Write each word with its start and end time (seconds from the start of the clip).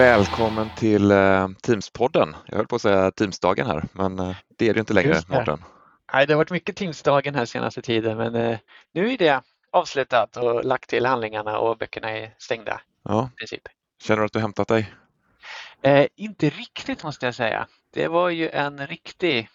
Välkommen 0.00 0.70
till 0.76 1.10
eh, 1.10 1.48
Teamspodden. 1.62 2.36
Jag 2.46 2.56
höll 2.56 2.66
på 2.66 2.76
att 2.76 2.82
säga 2.82 3.10
Teamsdagen 3.10 3.66
här, 3.66 3.84
men 3.92 4.18
eh, 4.18 4.36
det 4.58 4.68
är 4.68 4.74
det 4.74 4.80
inte 4.80 4.92
längre, 4.92 5.12
det. 5.12 5.28
Mårten. 5.28 5.64
Nej, 6.12 6.26
det 6.26 6.32
har 6.32 6.36
varit 6.38 6.50
mycket 6.50 6.76
Teamsdagen 6.76 7.34
här 7.34 7.44
senaste 7.44 7.82
tiden 7.82 8.16
men 8.16 8.34
eh, 8.34 8.58
nu 8.92 9.12
är 9.12 9.18
det 9.18 9.42
avslutat 9.70 10.36
och 10.36 10.64
lagt 10.64 10.90
till 10.90 11.06
handlingarna 11.06 11.58
och 11.58 11.78
böckerna 11.78 12.10
är 12.10 12.34
stängda 12.38 12.80
Ja. 13.02 13.30
i 13.32 13.36
princip. 13.36 13.62
Känner 14.02 14.18
du 14.20 14.26
att 14.26 14.32
du 14.32 14.40
hämtat 14.40 14.68
dig? 14.68 14.92
Eh, 15.82 16.06
inte 16.16 16.50
riktigt 16.50 17.04
måste 17.04 17.26
jag 17.26 17.34
säga. 17.34 17.66
Det 17.92 18.08
var 18.08 18.28
ju 18.28 18.48
en 18.48 18.86
riktig 18.86 19.48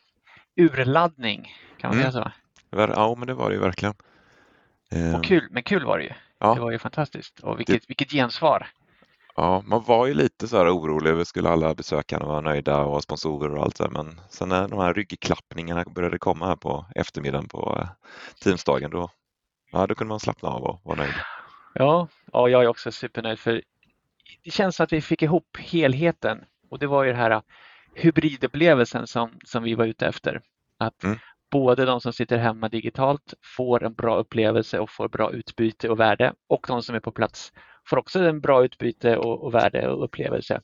urladdning 0.56 1.54
kan 1.78 1.90
man 1.90 2.00
Mm. 2.00 2.12
säga 2.12 2.24
så. 2.24 2.32
Ja, 2.96 3.16
men 3.18 3.28
det 3.28 3.34
var 3.34 3.50
det 3.50 3.56
ju 3.56 3.62
verkligen. 3.62 3.96
Och 5.16 5.24
kul, 5.24 5.48
men 5.52 5.64
kul 5.64 5.86
var 5.86 5.98
det 5.98 6.04
ju. 6.04 6.14
Ja. 6.40 6.54
Det 6.54 6.62
var 6.62 6.72
ju 6.72 6.80
fantastiskt 6.80 7.40
och 7.40 7.60
vilket, 7.60 7.90
vilket 7.90 8.12
gensvar. 8.12 8.68
Ja, 9.36 9.64
man 9.66 9.84
var 9.84 10.08
ju 10.08 10.14
lite 10.14 10.48
så 10.48 10.58
här 10.58 10.78
orolig 10.78 11.12
över 11.12 11.24
skulle 11.24 11.50
alla 11.50 11.76
besökarna 11.76 12.26
vara 12.26 12.42
nöjda 12.42 12.82
och 12.82 13.04
sponsorer 13.04 13.56
och 13.56 13.64
allt 13.64 13.78
det 13.78 13.84
där, 13.84 13.92
men 13.92 14.22
sen 14.30 14.50
när 14.50 14.68
de 14.68 14.80
här 14.80 14.94
ryggklappningarna 14.94 15.84
började 15.96 16.18
komma 16.20 16.48
här 16.48 16.56
på 16.56 16.86
eftermiddagen 16.96 17.48
på 17.48 17.78
eh, 17.82 17.90
Teamsdagen, 18.44 18.92
då, 18.92 19.10
ja, 19.72 19.88
då 19.88 19.96
kunde 19.96 20.10
man 20.10 20.20
slappna 20.20 20.50
av 20.50 20.64
och 20.64 20.82
vara 20.84 20.98
nöjd. 20.98 21.14
Ja, 21.74 22.08
ja, 22.34 22.50
jag 22.50 22.64
är 22.64 22.68
också 22.68 22.92
supernöjd 22.92 23.40
för 23.40 23.62
det 24.44 24.52
känns 24.52 24.76
som 24.76 24.84
att 24.84 24.94
vi 24.94 25.02
fick 25.02 25.22
ihop 25.22 25.58
helheten 25.60 26.44
och 26.70 26.80
det 26.80 26.88
var 26.88 27.04
ju 27.04 27.12
den 27.12 27.20
här 27.20 27.42
hybridupplevelsen 27.96 29.08
som, 29.08 29.32
som 29.46 29.64
vi 29.64 29.76
var 29.76 29.86
ute 29.86 30.06
efter. 30.08 30.42
Att 30.78 31.04
Mm. 31.04 31.18
både 31.52 31.86
de 31.86 32.02
som 32.02 32.14
sitter 32.14 32.38
hemma 32.38 32.70
digitalt 32.70 33.34
får 33.58 33.84
en 33.84 33.94
bra 33.94 34.16
upplevelse 34.18 34.80
och 34.80 34.90
får 34.90 35.10
bra 35.10 35.32
utbyte 35.32 35.90
och 35.90 36.00
värde 36.00 36.34
och 36.48 36.66
de 36.68 36.82
som 36.84 36.96
är 36.96 37.00
på 37.00 37.12
plats 37.12 37.52
får 37.90 37.98
också 37.98 38.20
en 38.20 38.42
bra 38.42 38.66
utbyte 38.66 39.18
och, 39.18 39.44
och 39.44 39.54
värde 39.54 39.88
och 39.88 40.04
upplevelse. 40.04 40.62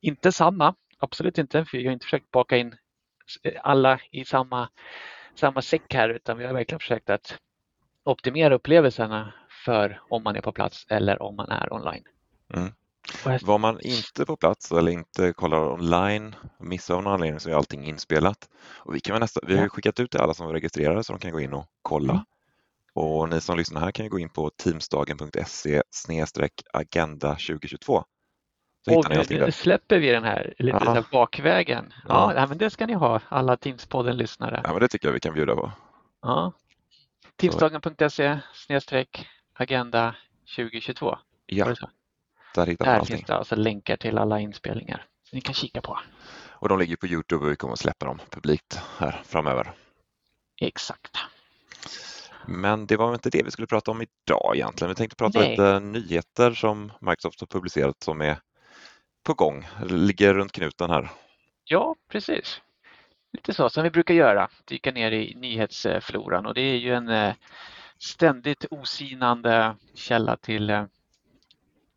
Inte 0.00 0.32
samma, 0.32 0.74
absolut 0.98 1.38
inte, 1.38 1.64
för 1.64 1.78
vi 1.78 1.86
har 1.86 1.92
inte 1.92 2.04
försökt 2.04 2.30
baka 2.30 2.56
in 2.56 2.74
alla 3.62 4.00
i 4.10 4.24
samma, 4.24 4.68
samma 5.34 5.62
säck 5.62 5.94
här 5.94 6.08
utan 6.08 6.38
vi 6.38 6.46
har 6.46 6.54
verkligen 6.54 6.80
försökt 6.80 7.10
att 7.10 7.38
optimera 8.04 8.54
upplevelserna 8.54 9.34
för 9.64 10.00
om 10.08 10.22
man 10.22 10.36
är 10.36 10.40
på 10.40 10.52
plats 10.52 10.86
eller 10.88 11.22
om 11.22 11.36
man 11.36 11.48
är 11.48 11.72
online. 11.72 12.04
Mm. 12.54 12.72
Och 13.24 13.42
Var 13.42 13.58
man 13.58 13.80
inte 13.80 14.26
på 14.26 14.36
plats 14.36 14.72
eller 14.72 14.92
inte 14.92 15.32
kollar 15.32 15.72
online, 15.72 16.34
missar 16.58 16.94
av 16.94 17.02
någon 17.02 17.12
anledning 17.12 17.40
så 17.40 17.50
är 17.50 17.54
allting 17.54 17.84
inspelat. 17.84 18.48
Och 18.76 18.94
vi, 18.94 19.00
kan 19.00 19.20
nästa, 19.20 19.40
vi 19.46 19.58
har 19.58 19.68
skickat 19.68 20.00
ut 20.00 20.10
till 20.10 20.20
alla 20.20 20.34
som 20.34 20.46
var 20.46 20.52
registrerade 20.52 21.04
så 21.04 21.12
de 21.12 21.18
kan 21.18 21.32
gå 21.32 21.40
in 21.40 21.52
och 21.52 21.66
kolla. 21.82 22.12
Mm. 22.12 22.24
Och 22.98 23.28
ni 23.28 23.40
som 23.40 23.56
lyssnar 23.58 23.80
här 23.80 23.90
kan 23.90 24.06
ju 24.06 24.10
gå 24.10 24.18
in 24.18 24.28
på 24.28 24.50
teamsdagen.se 24.50 25.82
agenda 26.72 27.28
2022. 27.30 28.04
Så 28.84 28.98
Och 28.98 29.10
nu, 29.30 29.52
släpper 29.52 29.98
vi 29.98 30.10
den 30.10 30.24
här 30.24 30.54
lite 30.58 30.78
Ja. 30.84 31.04
bakvägen. 31.12 31.92
Ja, 32.08 32.32
Ja. 32.34 32.46
men 32.46 32.58
det 32.58 32.70
ska 32.70 32.86
ni 32.86 32.92
ha, 32.92 33.20
alla 33.28 33.56
Teamspodden-lyssnare. 33.56 34.60
Ja, 34.64 34.72
men 34.72 34.80
det 34.80 34.88
tycker 34.88 35.08
jag 35.08 35.12
vi 35.12 35.20
kan 35.20 35.34
bjuda 35.34 35.54
på. 35.54 35.72
Ja. 36.22 36.52
Teamsdagen.se 37.36 38.38
agenda 39.54 40.14
2022. 40.56 41.06
Var 41.06 41.18
Ja, 41.46 41.64
där 42.54 42.66
hittar 42.66 42.86
man 42.86 42.92
Där 42.94 43.00
allting. 43.00 43.16
finns 43.16 43.26
det 43.26 43.34
alltså 43.36 43.56
länkar 43.56 43.96
till 43.96 44.18
alla 44.18 44.40
inspelningar. 44.40 45.06
Så 45.24 45.36
ni 45.36 45.40
kan 45.42 45.54
kika 45.54 45.80
på. 45.80 45.98
Och 46.50 46.68
de 46.68 46.78
ligger 46.78 46.96
på 46.96 47.06
Youtube 47.06 47.44
och 47.44 47.50
vi 47.52 47.56
kommer 47.56 47.72
att 47.72 47.78
släppa 47.78 48.06
dem 48.06 48.18
publikt 48.30 48.80
här 48.98 49.22
framöver. 49.24 49.72
Exakt. 50.60 51.16
Men 52.48 52.86
det 52.86 52.96
var 52.96 53.14
inte 53.14 53.30
det 53.30 53.42
vi 53.42 53.50
skulle 53.50 53.66
prata 53.66 53.90
om 53.90 54.02
idag 54.02 54.52
egentligen. 54.54 54.88
Vi 54.88 54.94
tänkte 54.94 55.16
prata 55.16 55.38
Nej. 55.38 55.50
lite 55.50 55.80
nyheter 55.80 56.52
som 56.52 56.92
Microsoft 57.00 57.40
har 57.40 57.46
publicerat 57.46 58.02
som 58.02 58.20
är 58.20 58.38
på 59.22 59.34
gång, 59.34 59.68
ligger 59.82 60.34
runt 60.34 60.52
knuten 60.52 60.90
här. 60.90 61.10
Ja, 61.64 61.94
precis. 62.08 62.60
Lite 63.32 63.54
så 63.54 63.70
som 63.70 63.82
vi 63.82 63.90
brukar 63.90 64.14
göra, 64.14 64.48
dyka 64.64 64.92
ner 64.92 65.12
i 65.12 65.34
nyhetsfloran 65.34 66.46
och 66.46 66.54
det 66.54 66.60
är 66.60 66.76
ju 66.76 66.94
en 66.94 67.08
eh, 67.08 67.34
ständigt 67.98 68.64
osinande 68.70 69.76
källa 69.94 70.36
till 70.36 70.70
eh, 70.70 70.84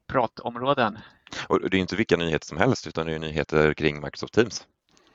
pratområden. 0.07 0.99
Och 1.47 1.69
det 1.69 1.77
är 1.77 1.81
inte 1.81 1.95
vilka 1.95 2.17
nyheter 2.17 2.45
som 2.47 2.57
helst 2.57 2.87
utan 2.87 3.05
det 3.05 3.13
är 3.13 3.19
nyheter 3.19 3.73
kring 3.73 4.01
Microsoft 4.01 4.33
Teams. 4.33 4.67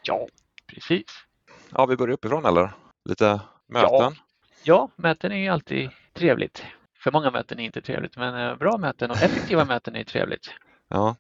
Ja, 0.03 0.29
precis. 0.67 1.05
Ja, 1.71 1.87
vi 1.87 1.97
börjar 1.97 2.15
uppifrån 2.15 2.45
eller? 2.45 2.73
Lite 3.05 3.41
möten? 3.67 3.91
Ja, 3.91 4.13
möten 4.97 5.33
är 5.33 5.37
ju 5.37 5.49
alltid 5.49 5.91
trevligt. 6.13 6.65
För 6.99 7.13
många 7.13 7.31
möten 7.31 7.61
är 7.61 7.65
inte 7.65 7.83
trevligt, 7.83 8.17
men 8.17 8.51
eh, 8.51 8.57
bra 8.57 8.79
möten 8.79 9.11
och 9.11 9.17
effektiva 9.17 9.65
möten 9.75 9.97
är 9.97 10.05
trevligt. 10.05 10.51
Ja. 10.89 11.17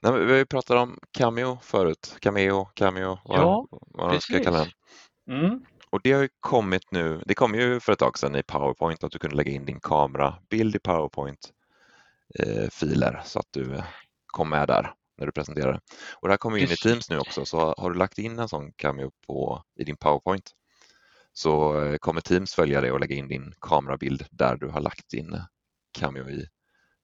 Nej, 0.00 0.12
vi 0.12 0.30
har 0.30 0.38
ju 0.38 0.46
pratat 0.46 0.76
om 0.76 0.98
Cameo 1.18 1.58
förut. 1.62 2.16
Cameo, 2.20 2.64
Cameo, 2.64 3.18
vad, 3.24 3.38
Ja, 3.38 3.66
vad 3.70 4.10
man 4.10 4.20
ska 4.20 4.32
precis. 4.32 4.46
kalla 4.46 4.58
den. 4.58 4.68
Mm. 5.40 5.64
Och 5.90 6.00
det 6.02 6.12
har 6.12 6.22
ju 6.22 6.28
kommit 6.40 6.82
nu, 6.90 7.22
det 7.26 7.34
kom 7.34 7.54
ju 7.54 7.80
för 7.80 7.92
ett 7.92 7.98
tag 7.98 8.18
sedan 8.18 8.36
i 8.36 8.42
PowerPoint 8.42 9.04
att 9.04 9.12
du 9.12 9.18
kunde 9.18 9.36
lägga 9.36 9.52
in 9.52 9.66
din 9.66 9.80
kamerabild 9.80 10.76
i 10.76 10.78
PowerPoint-filer 10.78 13.22
så 13.24 13.38
att 13.38 13.48
du 13.50 13.74
eh, 13.74 13.84
kom 14.26 14.48
med 14.48 14.68
där 14.68 14.94
när 15.18 15.26
du 15.26 15.32
presenterar. 15.32 15.80
Och 16.12 16.28
det 16.28 16.32
här 16.32 16.38
kommer 16.38 16.56
in 16.56 16.64
i 16.64 16.66
Precis. 16.66 16.82
Teams 16.82 17.10
nu 17.10 17.18
också, 17.18 17.44
så 17.44 17.74
har 17.78 17.90
du 17.90 17.98
lagt 17.98 18.18
in 18.18 18.38
en 18.38 18.48
sån 18.48 18.72
Cameo 18.72 19.10
på, 19.26 19.62
i 19.78 19.84
din 19.84 19.96
PowerPoint 19.96 20.50
så 21.38 21.84
eh, 21.84 21.96
kommer 21.96 22.20
Teams 22.20 22.54
följa 22.54 22.80
det 22.80 22.92
och 22.92 23.00
lägga 23.00 23.16
in 23.16 23.28
din 23.28 23.54
kamerabild 23.60 24.26
där 24.30 24.56
du 24.56 24.68
har 24.68 24.80
lagt 24.80 25.10
din 25.10 25.40
Cameo 25.98 26.30
i 26.30 26.46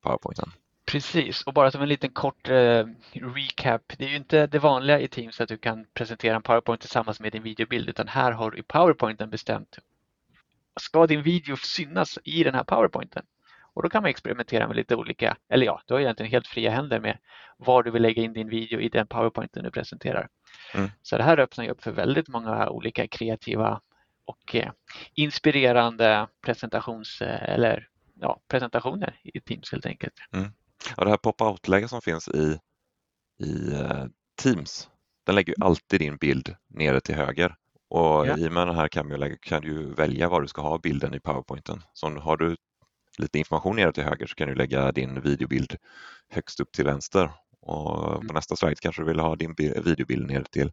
PowerPointen. 0.03 0.51
Precis, 0.87 1.43
och 1.43 1.55
bara 1.55 1.71
som 1.71 1.83
en 1.83 1.89
liten 1.89 2.11
kort 2.11 2.49
eh, 2.49 2.87
recap. 3.13 3.83
Det 3.99 4.05
är 4.05 4.09
ju 4.09 4.17
inte 4.17 4.47
det 4.47 4.59
vanliga 4.59 5.01
i 5.01 5.09
Teams 5.09 5.41
att 5.41 5.49
du 5.49 5.57
kan 5.57 5.87
presentera 5.95 6.37
en 6.37 6.43
PowerPoint 6.43 6.81
tillsammans 6.81 7.21
med 7.21 7.33
din 7.33 7.43
videobild, 7.43 7.89
utan 7.89 8.09
här 8.09 8.33
har 8.33 8.51
du 8.51 8.59
i 8.59 8.63
PowerPointen 8.63 9.31
bestämt 9.31 9.79
ska 10.81 11.07
din 11.07 11.23
video 11.23 11.57
synas 11.57 12.19
i 12.25 12.45
den 12.45 12.55
här 12.55 12.65
PowerPointen? 12.65 13.27
Och 13.75 13.83
då 13.83 13.89
kan 13.89 14.03
man 14.03 14.11
experimentera 14.11 14.67
med 14.67 14.77
lite 14.77 14.97
olika, 14.97 15.37
eller 15.49 15.67
ja, 15.67 15.83
du 15.87 15.95
har 15.95 16.01
egentligen 16.01 16.33
helt 16.33 16.47
fria 16.47 16.71
händer 16.71 17.01
med 17.01 17.19
var 17.57 17.83
du 17.83 17.91
vill 17.91 18.03
lägga 18.03 18.23
in 18.23 18.33
din 18.33 18.49
video 18.49 18.81
i 18.81 18.89
den 18.89 19.07
PowerPointen 19.07 19.65
du 19.65 19.71
presenterar. 19.71 20.29
Mm. 20.75 20.91
Så 21.03 21.17
det 21.17 21.23
här 21.23 21.39
öppnar 21.39 21.65
ju 21.65 21.71
upp 21.71 21.83
för 21.83 21.91
väldigt 21.91 22.29
många 22.29 22.69
olika 22.69 23.07
kreativa 23.07 23.81
och 24.25 24.55
eh, 24.55 24.73
inspirerande 25.15 26.29
presentations, 26.45 27.21
eh, 27.23 27.55
eller, 27.55 27.89
ja, 28.21 28.41
presentationer 28.49 29.21
i 29.25 29.41
Teams 29.41 29.73
helt 29.73 29.87
enkelt. 29.87 30.15
Ja, 30.97 31.05
det 31.05 31.11
här 31.11 31.17
pop-out-läget 31.17 31.91
som 31.91 32.01
finns 32.03 32.29
i, 32.29 32.59
i 33.45 33.73
eh, 33.73 34.05
Teams, 34.43 34.89
den 35.27 35.35
lägger 35.35 35.55
ju 35.59 35.65
alltid 35.65 36.01
din 36.01 36.17
bild 36.17 36.55
nere 36.69 37.01
till 37.01 37.15
höger. 37.15 37.55
Och 37.89 38.27
Ja. 38.27 38.37
i 38.39 38.49
och 38.49 38.53
med 38.53 38.67
den 38.67 38.77
här 38.77 38.89
cameo-läget 38.89 39.41
kan 39.41 39.63
du 39.63 39.95
välja 39.95 40.29
var 40.29 40.41
du 40.41 40.49
ska 40.49 40.63
ha 40.63 40.79
bilden 40.79 41.15
i 41.15 41.21
PowerPointen. 41.21 41.83
Så 41.93 42.11
har 42.11 42.37
du 42.37 42.57
lite 43.19 43.39
information 43.39 43.77
nere 43.77 43.93
till 43.93 44.05
höger 44.05 44.27
så 44.27 44.35
kan 44.35 44.49
du 44.49 44.55
lägga 44.55 44.93
din 44.93 45.21
videobild 45.21 45.77
högst 46.29 46.61
upp 46.61 46.73
till 46.73 46.85
vänster. 46.85 47.31
Och 47.61 47.97
på 48.05 48.21
Mm. 48.23 48.35
nästa 48.35 48.57
slide 48.57 48.75
kanske 48.81 49.03
du 49.03 49.07
vill 49.07 49.21
ha 49.21 49.37
din 49.37 49.55
bi- 49.55 49.81
videobild 49.85 50.27
ner 50.27 50.43
till, 50.51 50.73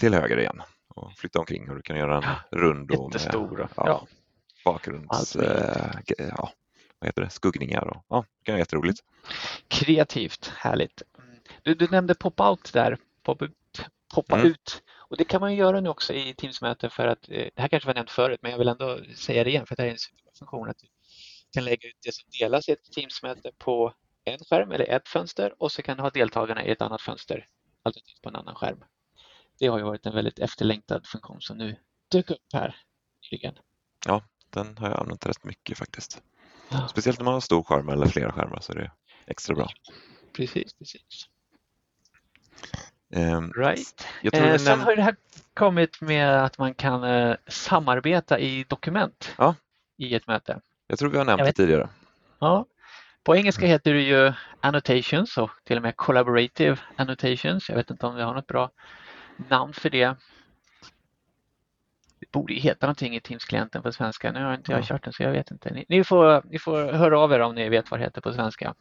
till 0.00 0.14
höger 0.14 0.38
igen 0.38 0.62
och 0.94 1.12
flytta 1.16 1.38
omkring 1.38 1.70
och 1.70 1.76
du 1.76 1.82
kan 1.82 1.96
göra 1.96 2.16
en 2.50 2.58
rund 2.58 2.90
och 2.90 2.98
med 3.12 3.20
Jättestor. 3.20 3.68
ja, 3.76 3.84
Ja. 3.86 4.06
bakgrunds... 4.64 5.36
Ge- 5.36 6.14
ja, 6.36 6.52
vad 6.98 7.08
heter 7.08 7.22
det? 7.22 7.30
skuggningar. 7.30 7.86
Och, 7.88 8.04
ja, 8.08 8.24
det 8.38 8.44
kan 8.44 8.52
vara 8.52 8.58
jätteroligt. 8.58 9.00
Kreativt, 9.68 10.52
härligt. 10.56 11.02
Mm. 11.18 11.36
Du, 11.62 11.74
du 11.74 11.88
nämnde 11.88 12.14
pop-out 12.14 12.72
där, 12.72 12.98
pop-ut, 13.22 13.52
poppa 14.14 14.36
Mm. 14.36 14.46
ut. 14.50 14.82
Och 14.96 15.16
det 15.16 15.24
kan 15.24 15.40
man 15.40 15.52
ju 15.52 15.58
göra 15.58 15.80
nu 15.80 15.88
också 15.88 16.12
i 16.12 16.34
Teams-möten 16.34 16.90
för 16.90 17.06
att, 17.06 17.28
eh, 17.28 17.48
det 17.54 17.60
här 17.62 17.68
kanske 17.68 17.86
var 17.86 17.94
nämnt 17.94 18.10
förut, 18.10 18.38
men 18.42 18.50
jag 18.50 18.58
vill 18.58 18.68
ändå 18.68 18.98
säga 19.16 19.44
det 19.44 19.50
igen 19.50 19.66
för 19.66 19.76
det 19.76 19.82
här 19.82 19.88
är 19.88 19.92
en 19.92 19.98
superbra 19.98 20.30
funktion 20.38 20.68
att 20.70 20.78
du 20.78 20.86
kan 21.54 21.64
lägga 21.64 21.88
ut 21.88 21.96
det 22.02 22.14
som 22.14 22.28
delas 22.40 22.68
i 22.68 22.72
ett 22.72 22.92
Teams-möte 22.92 23.50
på 23.58 23.94
en 24.24 24.38
skärm 24.38 24.72
eller 24.72 24.84
ett 24.90 25.08
fönster 25.08 25.54
och 25.62 25.72
så 25.72 25.82
kan 25.82 25.96
du 25.96 26.02
ha 26.02 26.10
deltagarna 26.10 26.64
i 26.64 26.70
ett 26.70 26.82
annat 26.82 27.00
fönster, 27.02 27.46
alternativt 27.82 28.22
på 28.22 28.28
en 28.28 28.36
annan 28.36 28.54
skärm. 28.54 28.84
Det 29.58 29.66
har 29.66 29.78
ju 29.78 29.84
varit 29.84 30.06
en 30.06 30.14
väldigt 30.14 30.38
efterlängtad 30.38 31.06
funktion 31.06 31.40
som 31.40 31.58
nu 31.58 31.76
dök 32.10 32.30
upp 32.30 32.38
här 32.52 32.76
nyligen. 33.32 33.54
Den 34.50 34.76
har 34.78 34.88
jag 34.90 35.00
använt 35.00 35.26
rätt 35.26 35.44
mycket 35.44 35.78
faktiskt. 35.78 36.22
Ja. 36.68 36.88
Speciellt 36.88 37.18
när 37.18 37.24
man 37.24 37.34
har 37.34 37.40
stor 37.40 37.62
skärm 37.62 37.88
eller 37.88 38.06
flera 38.06 38.32
skärmar 38.32 38.60
så 38.60 38.72
är 38.72 38.76
det 38.76 38.90
extra 39.26 39.54
bra. 39.54 39.68
Precis, 40.36 40.74
precis. 40.74 41.28
Ehm, 43.14 43.52
Right. 43.52 44.06
Eh, 44.22 44.30
sen 44.56 44.58
näm- 44.58 44.84
har 44.84 44.96
det 44.96 45.02
här 45.02 45.16
kommit 45.54 46.00
med 46.00 46.44
att 46.44 46.58
man 46.58 46.74
kan 46.74 47.04
eh, 47.04 47.36
samarbeta 47.46 48.38
i 48.38 48.64
dokument 48.68 49.34
Ja. 49.38 49.54
i 49.96 50.14
ett 50.14 50.26
möte. 50.26 50.60
jag 50.86 50.98
tror 50.98 51.10
vi 51.10 51.18
har 51.18 51.24
nämnt 51.24 51.44
det 51.44 51.52
tidigare. 51.52 51.88
Ja. 52.38 52.66
På 53.24 53.36
engelska 53.36 53.66
heter 53.66 53.94
det 53.94 54.02
ju 54.02 54.32
annotations 54.60 55.38
och 55.38 55.50
till 55.64 55.76
och 55.76 55.82
med 55.82 55.96
collaborative 55.96 56.76
annotations. 56.96 57.68
Jag 57.68 57.76
vet 57.76 57.90
inte 57.90 58.06
om 58.06 58.14
vi 58.14 58.22
har 58.22 58.34
något 58.34 58.46
bra 58.46 58.70
namn 59.36 59.72
för 59.72 59.90
det. 59.90 60.16
Det 62.20 62.32
borde 62.32 62.54
ju 62.54 62.60
heta 62.60 62.86
någonting 62.86 63.16
i 63.16 63.20
Teams-klienten 63.20 63.82
på 63.82 63.92
svenska. 63.92 64.32
Nu 64.32 64.44
har 64.44 64.54
inte 64.54 64.72
jag 64.72 64.80
Ja. 64.80 64.84
kört 64.86 65.04
den 65.04 65.12
så 65.12 65.22
jag 65.22 65.32
vet 65.32 65.50
inte. 65.50 65.70
Ni, 65.70 65.84
ni, 65.88 66.04
får, 66.04 66.42
ni 66.50 66.58
får 66.58 66.92
höra 66.92 67.18
av 67.20 67.32
er 67.32 67.40
om 67.40 67.54
ni 67.54 67.68
vet 67.68 67.90
vad 67.90 68.00
det 68.00 68.04
heter 68.04 68.20
på 68.20 68.32
svenska. 68.32 68.74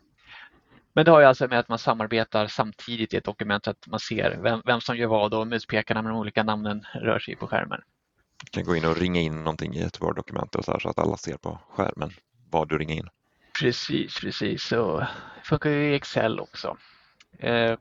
Men 0.94 1.06
det 1.06 1.12
har 1.12 1.20
ju 1.20 1.26
alltså 1.26 1.48
med 1.48 1.60
att 1.60 1.70
man 1.70 1.80
samarbetar 1.80 2.48
samtidigt 2.48 3.14
i 3.14 3.18
ett 3.18 3.24
dokument 3.24 3.64
så 3.66 3.72
att 3.72 3.88
man 3.88 4.00
ser 4.00 4.38
vem, 4.42 4.62
vem 4.66 4.82
som 4.82 4.98
gör 4.98 5.08
vad 5.08 5.34
och 5.34 5.48
muspekarna 5.48 6.02
med 6.02 6.12
de 6.12 6.18
olika 6.18 6.44
namnen 6.44 6.86
rör 6.94 7.20
sig 7.20 7.36
på 7.36 7.48
skärmen. 7.48 7.82
Du 8.44 8.50
kan 8.52 8.64
gå 8.64 8.76
in 8.76 8.86
och 8.86 8.98
ringa 8.98 9.22
in 9.22 9.38
någonting 9.38 9.76
i 9.76 9.82
ett 9.82 10.02
Word-dokument 10.02 10.56
och 10.56 10.66
så, 10.66 10.80
så 10.80 10.90
att 10.90 11.00
alla 11.00 11.18
ser 11.18 11.38
på 11.38 11.60
skärmen 11.70 12.10
vad 12.50 12.70
du 12.70 12.78
ringer 12.78 12.96
in. 12.96 13.10
Precis, 13.60 14.20
precis. 14.20 14.64
Så 14.64 15.00
det 15.00 15.08
funkar 15.44 15.70
ju 15.70 15.92
i 15.92 15.96
Excel 15.96 16.40
också. 16.40 16.78
Eh, 17.40 17.78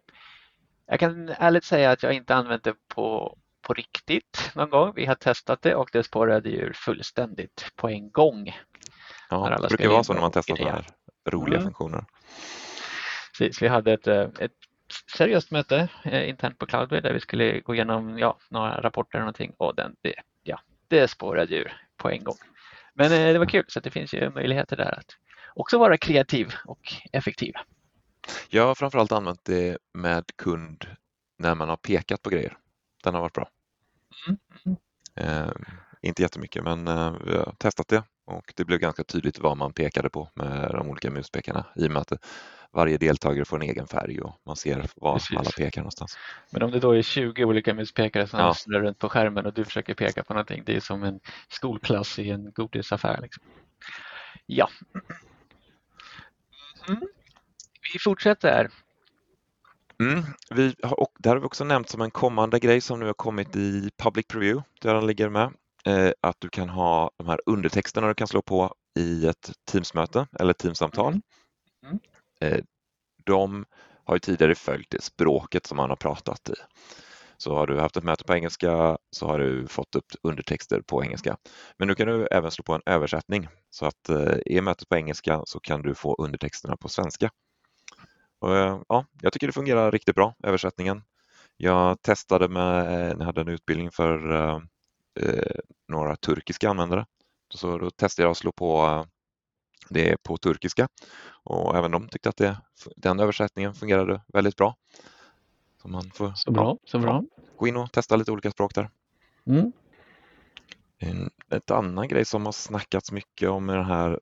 jag 0.87 1.01
kan 1.01 1.29
ärligt 1.29 1.65
säga 1.65 1.91
att 1.91 2.03
jag 2.03 2.13
inte 2.13 2.35
använt 2.35 2.65
det 2.65 2.75
på, 2.89 3.37
på 3.63 3.75
riktigt 3.75 4.51
någon 4.55 4.71
gång. 4.71 4.93
Vi 4.97 5.07
har 5.07 5.15
testat 5.15 5.63
det 5.63 5.75
och 5.75 5.89
det 5.93 6.03
spårade 6.03 6.49
ju 6.49 6.73
fullständigt 6.73 7.73
på 7.77 7.89
en 7.89 8.11
gång. 8.11 8.57
Ja, 9.31 9.59
det 9.63 9.69
brukar 9.69 9.89
vara 9.89 10.05
så 10.05 10.13
när 10.13 10.21
man 10.21 10.31
testar 10.35 10.57
sådana 10.57 10.73
här 10.77 10.87
roliga 11.31 11.59
Mm. 11.59 11.65
funktioner. 11.65 12.05
Precis, 13.39 13.63
vi 13.63 13.69
hade 13.69 13.93
ett, 13.93 14.07
eh, 14.07 14.27
ett 14.39 14.53
seriöst 15.17 15.51
möte 15.51 15.89
eh, 16.05 16.29
internt 16.29 16.59
på 16.59 16.67
Cloudway 16.67 17.01
där 17.01 17.13
vi 17.13 17.21
skulle 17.21 17.61
gå 17.61 17.75
igenom 17.75 18.19
ja, 18.19 18.39
några 18.49 18.81
rapporter 18.81 19.19
och 19.19 19.23
någonting 19.23 19.53
och 19.57 19.75
den, 19.75 19.97
det, 20.01 20.15
ja, 20.43 20.61
det 20.89 21.09
spårade 21.09 21.55
ur 21.57 21.73
på 21.97 22.11
en 22.11 22.25
gång. 22.25 22.37
Men 22.95 23.13
eh, 23.13 23.33
det 23.33 23.39
var 23.39 23.47
kul 23.47 23.65
så 23.69 23.81
det 23.81 23.91
finns 23.91 24.15
ju 24.15 24.31
möjligheter 24.31 24.77
där 24.77 24.99
att 24.99 25.17
också 25.55 25.79
vara 25.79 25.97
kreativ 25.99 26.55
och 26.65 26.93
effektiv. 27.13 27.55
Jag 28.49 28.67
har 28.67 28.75
framförallt 28.75 29.13
använt 29.13 29.45
det 29.45 29.79
med 29.95 30.25
kund 30.37 30.87
när 31.39 31.55
man 31.55 31.69
har 31.69 31.77
pekat 31.77 32.23
på 32.23 32.31
grejer. 32.31 32.57
Den 33.05 33.15
har 33.15 33.21
varit 33.21 33.33
bra. 33.33 33.49
Mm, 34.27 34.39
mm. 34.65 34.77
Eh, 35.15 35.53
inte 36.03 36.23
jättemycket 36.23 36.65
men 36.65 36.89
eh, 36.89 37.15
vi 37.27 37.37
har 37.37 37.55
testat 37.59 37.89
det 37.89 38.03
och 38.25 38.53
det 38.57 38.65
blev 38.65 38.79
ganska 38.79 39.05
tydligt 39.05 39.39
vad 39.39 39.57
man 39.57 39.73
pekade 39.73 40.11
på 40.11 40.31
med 40.35 40.71
de 40.71 40.89
olika 40.89 41.11
muspekarna 41.11 41.67
i 41.77 41.87
och 41.87 41.91
med 41.91 42.01
att 42.01 42.13
varje 42.73 42.99
deltagare 42.99 43.45
får 43.45 43.57
en 43.57 43.71
egen 43.71 43.87
färg 43.87 44.21
och 44.21 44.41
man 44.47 44.57
ser 44.57 44.87
var 44.97 45.15
Precis. 45.15 45.37
alla 45.37 45.51
pekar 45.51 45.81
någonstans. 45.81 46.19
Men 46.51 46.63
om 46.63 46.71
det 46.71 46.81
då 46.81 46.93
är 46.93 47.03
20 47.03 47.45
olika 47.45 47.75
muspekare 47.75 48.27
som 48.27 48.41
Ja. 48.41 48.55
snurrar 48.55 48.83
runt 48.83 48.99
på 48.99 49.09
skärmen 49.09 49.47
och 49.47 49.55
du 49.55 49.65
försöker 49.65 49.95
peka 49.95 50.25
på 50.25 50.35
någonting, 50.35 50.63
det 50.67 50.77
är 50.77 50.81
som 50.81 51.03
en 51.03 51.21
skolklass 51.49 52.19
i 52.19 52.31
en 52.31 52.53
godisaffär. 52.53 53.21
Liksom. 53.23 53.43
Ja. 54.47 54.69
Mm. 56.89 57.03
Vi 57.93 57.99
fortsätter. 57.99 58.71
Mm, 60.01 60.23
vi 60.51 60.75
har, 60.83 61.01
och 61.01 61.13
det 61.19 61.29
har 61.29 61.37
vi 61.37 61.47
också 61.47 61.65
nämnt 61.65 61.89
som 61.89 62.01
en 62.01 62.11
kommande 62.11 62.59
grej 62.59 62.81
som 62.81 63.01
nu 63.01 63.07
har 63.07 63.15
kommit 63.15 63.57
i 63.57 63.91
Public 63.99 64.27
Preview, 64.27 64.69
där 64.81 64.95
den 64.95 65.07
ligger 65.07 65.29
med. 65.29 65.53
Eh, 65.87 66.13
att 66.21 66.37
du 66.39 66.49
kan 66.49 66.69
ha 66.69 67.11
de 67.17 67.29
här 67.29 67.41
undertexterna 67.47 68.09
du 68.09 68.15
kan 68.15 68.27
slå 68.27 68.43
på 68.43 68.75
i 68.99 69.27
ett 69.27 69.53
Teamsmöte 69.71 70.27
eller 70.41 70.53
Teamsamtal. 70.53 71.13
Mm. 71.13 71.23
Mm. 71.87 71.99
Eh, 72.41 72.65
de 73.25 73.65
har 74.05 74.15
ju 74.15 74.19
tidigare 74.19 74.55
följt 74.55 74.91
det 74.91 75.03
språket 75.03 75.67
som 75.67 75.77
man 75.77 75.89
har 75.89 75.97
pratat 75.97 76.51
i. 76.51 76.55
Så 77.37 77.55
har 77.55 77.67
du 77.67 77.81
haft 77.81 77.97
ett 77.97 78.05
möte 78.05 78.25
på 78.25 78.35
engelska 78.35 78.99
så 79.11 79.27
har 79.27 79.39
du 79.39 79.67
fått 79.69 79.95
upp 79.95 80.07
undertexter 80.23 80.81
på 80.81 81.05
engelska. 81.05 81.37
Men 81.79 81.89
nu 81.89 81.95
kan 81.95 82.07
du 82.07 82.27
även 82.27 82.51
slå 82.51 82.63
på 82.63 82.75
en 82.75 82.83
översättning 82.87 83.49
så 83.71 83.87
att 83.87 84.09
eh, 84.09 84.39
är 84.47 84.63
mötet 84.63 84.89
på 84.89 84.97
engelska 84.97 85.43
så 85.47 85.61
kan 85.61 85.83
du 85.83 85.95
få 85.95 86.15
undertexterna 86.19 86.77
på 86.77 86.89
svenska. 86.89 87.31
Och, 88.43 88.57
eh, 88.57 88.81
ja, 88.89 89.05
jag 89.21 89.33
tycker 89.33 89.47
det 89.47 89.53
fungerar 89.53 89.93
riktigt 89.93 90.15
bra, 90.15 90.35
översättningen. 90.43 91.03
Jag 91.57 92.03
testade 92.03 92.49
med, 92.49 92.79
eh, 92.85 93.09
när 93.09 93.19
jag 93.19 93.25
hade 93.25 93.41
en 93.41 93.49
utbildning 93.49 93.91
för 93.91 94.33
eh, 94.33 94.61
eh, 95.21 95.57
några 95.89 96.17
turkiska 96.17 96.71
användare. 96.71 97.07
Så 97.55 97.79
då 97.79 97.91
testade 97.91 98.25
jag 98.25 98.31
att 98.31 98.37
slå 98.37 98.53
på 98.53 99.07
det 99.89 100.23
på 100.23 100.37
turkiska 100.37 100.89
och 101.45 101.77
även 101.77 101.91
de 101.91 102.09
tyckte 102.09 102.29
att 102.29 102.37
det, 102.37 102.57
den 102.97 103.21
översättningen 103.21 103.75
fungerade 103.75 104.23
väldigt 104.33 104.57
bra. 104.57 104.77
Så 105.83 105.89
man 105.89 106.11
får 106.11 106.33
Så 106.35 106.51
bra, 106.51 106.79
så 106.85 106.99
bra. 106.99 107.23
gå 107.57 107.67
in 107.67 107.77
och 107.77 107.93
testa 107.93 108.17
lite 108.17 108.33
olika 108.33 108.51
språk 108.51 108.75
där. 108.75 108.91
Mm. 109.47 109.73
En 110.99 111.31
ett 111.51 111.71
annan 111.71 112.09
grej 112.09 112.25
som 112.25 112.45
har 112.45 112.53
snackats 112.53 113.13
mycket 113.13 113.49
om 113.49 113.69
är 113.69 113.77
det 113.77 113.85
här 113.85 114.21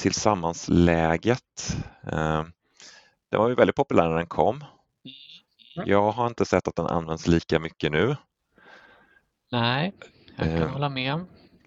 tillsammansläget. 0.00 1.76
Eh, 2.06 2.44
Den 3.30 3.40
var 3.40 3.48
ju 3.48 3.54
väldigt 3.54 3.76
populär 3.76 4.08
när 4.08 4.16
den 4.16 4.26
kom. 4.26 4.56
Mm. 4.56 5.88
Jag 5.88 6.12
har 6.12 6.26
inte 6.26 6.44
sett 6.44 6.68
att 6.68 6.76
den 6.76 6.86
används 6.86 7.26
lika 7.26 7.58
mycket 7.58 7.92
nu, 7.92 8.16
Nej, 9.52 9.92
jag 10.36 10.46
kan 10.46 10.62
Eh. 10.62 10.68
hålla 10.72 10.88
med. 10.88 11.24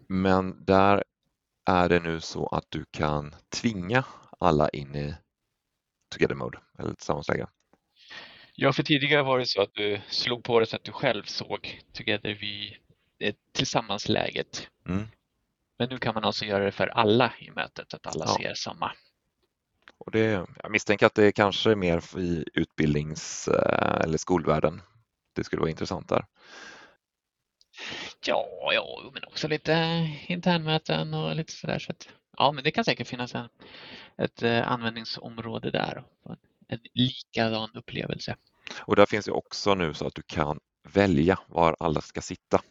men 0.08 0.66
där 0.66 1.04
är 1.66 1.90
det 1.90 2.00
nu 2.00 2.20
så 2.20 2.48
att 2.48 2.66
du 2.70 2.86
kan 2.92 3.36
tvinga 3.62 4.04
alla 4.40 4.70
in 4.70 4.96
i 4.96 5.16
Together 6.12 6.36
Mode 6.36 6.60
eller 6.80 6.94
tillsammansläge. 6.94 7.48
Ja, 8.56 8.74
för 8.74 8.84
tidigare 8.84 9.24
var 9.24 9.40
det 9.40 9.46
så 9.46 9.62
att 9.62 9.74
du 9.74 10.02
slog 10.08 10.44
på 10.44 10.60
det 10.60 10.66
så 10.66 10.76
att 10.76 10.84
du 10.84 10.92
själv 10.92 11.24
såg 11.24 11.82
Together 11.94 12.34
vid 12.34 12.74
eh, 13.20 13.36
tillsammansläget. 13.52 14.70
Mm. 14.88 15.08
Men 15.78 15.90
nu 15.90 15.98
kan 15.98 16.14
man 16.14 16.24
alltså 16.24 16.46
göra 16.46 16.66
det 16.66 16.72
för 16.72 16.88
alla 16.88 17.34
i 17.40 17.52
mötet, 17.52 17.94
att 17.94 18.08
alla 18.08 18.26
Ja. 18.28 18.36
ser 18.38 18.54
samma. 18.54 18.92
Och 19.98 20.12
det, 20.12 20.46
jag 20.64 20.72
misstänker 20.72 21.06
att 21.06 21.16
det 21.16 21.32
kanske 21.32 21.72
är 21.72 21.76
mer 21.76 22.20
i 22.20 22.46
utbildnings 22.54 23.48
eh, 23.48 24.02
eller 24.04 24.18
skolvärlden. 24.18 24.82
Det 25.36 25.44
skulle 25.44 25.60
vara 25.60 25.70
intressant 25.70 26.10
där. 26.10 26.26
Ja, 28.26 28.72
ja, 28.74 29.12
men 29.14 29.24
också 29.24 29.48
lite 29.48 29.74
internmöten 30.28 31.14
och 31.14 31.36
lite 31.36 31.54
sådär. 31.54 31.80
Så 31.80 31.92
att, 31.92 32.10
ja, 32.38 32.52
men 32.52 32.64
det 32.64 32.72
kan 32.72 32.86
säkert 32.86 33.08
finnas 33.08 33.36
en, 33.36 33.50
ett 34.18 34.44
eh, 34.44 34.72
användningsområde 34.72 35.72
där. 35.72 36.04
En, 36.68 36.80
likadan 36.94 37.70
upplevelse. 37.74 38.36
Och 38.80 38.96
där 38.96 39.06
finns 39.06 39.28
ju 39.28 39.32
också 39.32 39.76
nu 39.76 39.94
så 39.94 40.08
att 40.08 40.16
du 40.16 40.22
kan 40.22 40.60
välja 40.94 41.40
var 41.48 41.76
alla 41.80 42.02
ska 42.02 42.22
sitta. 42.22 42.62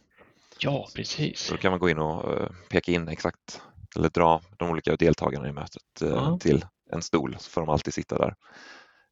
Ja, 0.59 0.87
precis. 0.95 1.39
Så 1.39 1.53
då 1.53 1.61
kan 1.61 1.71
man 1.71 1.79
gå 1.79 1.89
in 1.89 1.99
och 1.99 2.41
eh, 2.41 2.49
peka 2.69 2.91
in 2.91 3.07
exakt 3.07 3.61
eller 3.95 4.09
dra 4.09 4.41
de 4.57 4.69
olika 4.69 4.95
deltagarna 4.95 5.47
i 5.47 5.51
mötet 5.51 5.83
Ja. 5.99 6.37
till 6.41 6.65
en 6.91 7.01
stol 7.01 7.35
så 7.39 7.49
får 7.49 7.61
de 7.61 7.69
alltid 7.69 7.93
sitta 7.93 8.17
där. 8.17 8.35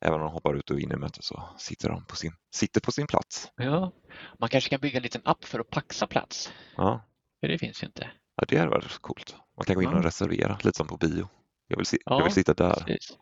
Även 0.05 0.13
om 0.19 0.25
de 0.25 0.31
hoppar 0.33 0.53
ut 0.53 0.71
och 0.71 0.79
in 0.79 0.91
i 0.91 0.95
mötet 0.95 1.23
så 1.23 1.43
sitter 1.57 1.89
de 1.89 2.05
på 2.05 2.15
sin, 2.15 2.33
sitter 2.53 2.81
på 2.81 2.91
sin 2.91 3.07
plats. 3.07 3.51
Ja, 3.55 3.91
man 4.39 4.49
kanske 4.49 4.69
kan 4.69 4.79
bygga 4.79 4.97
en 4.97 5.03
liten 5.03 5.21
app 5.25 5.45
för 5.45 5.59
att 5.59 5.69
paxa 5.69 6.07
plats. 6.07 6.53
Ja, 6.77 7.05
För 7.39 7.47
det 7.47 7.57
finns 7.57 7.83
ju 7.83 7.87
inte. 7.87 8.11
ja 8.35 8.43
det 8.47 8.57
hade 8.57 8.71
varit 8.71 8.97
coolt. 8.97 9.35
Man 9.57 9.65
kan 9.65 9.75
gå 9.75 9.81
in 9.81 9.89
och 9.93 10.03
reservera, 10.03 10.57
lite 10.63 10.77
som 10.77 10.87
på 10.87 10.97
bio. 10.97 11.27
Jag 11.67 11.77
vill, 11.77 11.85
si- 11.85 11.99
Ja, 12.05 12.17
jag 12.17 12.23
vill 12.23 12.33
sitta 12.33 12.53
där. 12.53 12.73
Precis. 12.73 13.17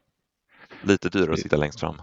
Lite 0.83 1.09
dyrare 1.09 1.33
att 1.33 1.39
sitta 1.39 1.57
längst 1.57 1.79
fram. 1.79 2.01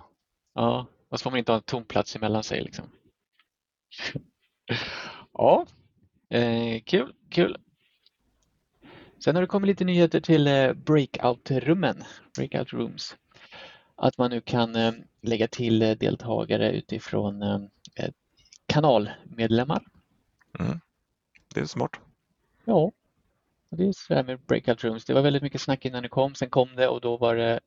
Ja, 0.55 0.87
och 1.09 1.19
så 1.21 1.23
får 1.23 1.31
man 1.31 1.39
inte 1.39 1.53
ha 1.53 1.57
en 1.57 1.63
tom 1.63 1.85
plats 1.85 2.17
emellan 2.17 2.45
sig 2.45 2.63
liksom. 2.63 2.91
Ja, 5.33 5.67
eh, 6.31 6.83
kul, 6.87 7.15
kul. 7.31 7.57
Sen 9.19 9.35
har 9.35 9.43
det 9.43 9.47
kommit 9.47 9.69
lite 9.69 9.85
nyheter 9.85 10.21
till 10.21 10.47
eh, 10.47 10.73
breakout-rummen, 10.73 12.05
breakout 12.37 12.73
rooms. 12.73 13.17
Att 13.97 14.19
man 14.19 14.31
nu 14.31 14.41
kan 14.41 14.77
eh, 14.77 14.93
lägga 15.23 15.49
till 15.49 15.83
eh, 15.83 15.91
deltagare 15.91 16.73
utifrån 16.73 17.69
kanalmedlemmar. 18.67 19.83
Mm. 20.59 20.81
Det 21.55 21.61
är 21.61 21.65
smart. 21.65 21.91
Ja, 22.65 22.93
det 23.71 23.85
är 23.85 23.93
så 23.93 24.15
här 24.15 24.25
med 24.25 24.41
breakout 24.41 24.85
rooms. 24.85 25.05
Det 25.05 25.15
var 25.15 25.23
väldigt 25.23 25.43
mycket 25.43 25.61
snack 25.61 25.85
innan 25.85 26.03
det 26.03 26.09
kom, 26.09 26.35
sen 26.35 26.51
kom 26.51 26.77
det 26.77 26.89
och 26.89 27.01
då 27.01 27.17
var 27.17 27.37
det 27.37 27.61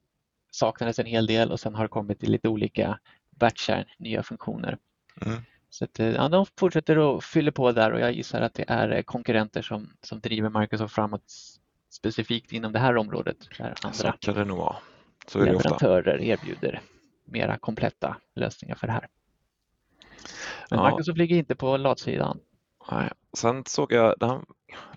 saknades 0.52 1.00
en 1.00 1.06
hel 1.06 1.26
del 1.26 1.52
och 1.52 1.60
sen 1.60 1.76
har 1.76 1.84
det 1.84 1.90
kommit 1.90 2.24
lite 2.24 2.50
olika 2.50 3.00
batchar, 3.30 3.94
nya 3.98 4.24
funktioner. 4.24 4.78
Mm. 5.26 5.42
Så 5.70 5.86
att, 5.86 6.00
eh, 6.00 6.08
ja, 6.08 6.30
de 6.30 6.46
fortsätter 6.60 7.18
att 7.18 7.24
fylla 7.24 7.52
på 7.52 7.72
där 7.72 7.92
och 7.92 8.00
jag 8.00 8.12
gissar 8.12 8.42
att 8.42 8.54
det 8.54 8.66
är 8.68 8.90
eh, 8.90 9.02
konkurrenter 9.02 9.62
som, 9.62 9.90
som 10.02 10.20
driver 10.20 10.60
Microsoft 10.60 10.96
framåt 10.96 11.24
specifikt 11.92 12.52
inom 12.52 12.72
det 12.72 12.80
här 12.80 12.98
området. 12.98 13.38
Där 13.58 13.74
Så 13.82 13.88
andra 13.88 14.18
kan 14.20 14.34
det 14.36 14.46
nog 14.46 14.58
vara. 14.58 14.76
Så 15.28 15.40
är 15.40 15.46
det 15.46 15.56
ofta. 15.56 15.70
leverantörer 15.70 16.22
erbjuder 16.22 16.82
mera 17.26 17.58
kompletta 17.58 18.18
lösningar 18.36 18.76
för 18.76 18.88
det 18.88 18.94
här. 18.94 19.08
Men 20.70 20.80
Ja. 20.80 20.90
Microsoft 20.90 21.18
ligger 21.18 21.36
inte 21.36 21.56
på 21.56 21.78
latsidan. 21.78 22.40
Nej. 22.92 23.10
Sen 23.38 23.64
såg 23.66 23.92
jag, 23.92 24.16
det 24.20 24.28
här, 24.28 24.42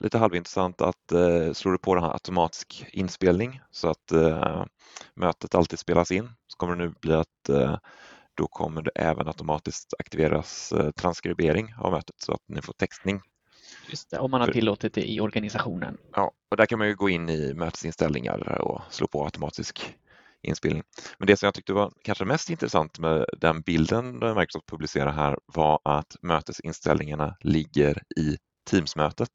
lite 0.01 0.19
halvintressant, 0.19 0.81
att 0.81 1.13
eh, 1.13 1.53
slår 1.53 1.73
du 1.73 1.79
på 1.79 1.95
den 1.95 2.05
här 2.05 2.13
automatisk 2.13 2.87
inspelning 2.93 3.61
så 3.71 3.89
att 3.89 4.13
eh, 4.13 4.65
mötet 5.15 5.55
alltid 5.55 5.79
spelas 5.79 6.11
in 6.13 6.31
så 6.47 6.57
kommer 6.57 6.77
det 6.77 6.85
nu 6.85 6.95
bli 7.01 7.13
att 7.15 7.49
eh, 7.49 7.79
då 8.35 8.47
kommer 8.47 8.83
det 8.83 8.91
även 8.95 9.29
automatiskt 9.29 9.95
aktiveras 9.99 10.73
eh, 10.73 10.91
transkribering 10.91 11.75
av 11.79 11.93
mötet 11.93 12.17
så 12.19 12.33
att 12.33 12.43
ni 12.49 12.63
får 12.63 12.73
textning. 12.73 13.21
Just 13.89 14.11
det, 14.11 14.19
om 14.19 14.31
man 14.31 14.41
har 14.41 14.49
tillåtit 14.49 14.95
det 14.95 15.11
i 15.11 15.21
organisationen. 15.21 15.99
Ja, 16.13 16.33
och 16.51 16.57
där 16.57 16.67
kan 16.67 16.79
man 16.79 16.89
ju 16.89 16.95
gå 16.95 17.09
in 17.09 17.29
i 17.29 17.55
mötesinställningar 17.55 18.61
och 18.61 18.83
slå 18.91 19.07
på 19.07 19.25
automatisk 19.25 19.95
inspelning. 20.43 20.83
Men 21.19 21.27
det 21.27 21.37
som 21.37 21.47
jag 21.47 21.55
tyckte 21.55 21.73
var 21.73 21.93
kanske 22.03 22.25
mest 22.25 22.51
intressant 22.51 22.99
med 22.99 23.27
den 23.37 23.61
bilden 23.61 24.15
Microsoft 24.15 24.67
publicerar 24.67 25.13
här 25.13 25.39
var 25.47 25.81
att 25.85 26.17
mötesinställningarna 26.23 27.37
ligger 27.41 28.03
i 28.17 28.39
Teams-mötet. 28.71 29.31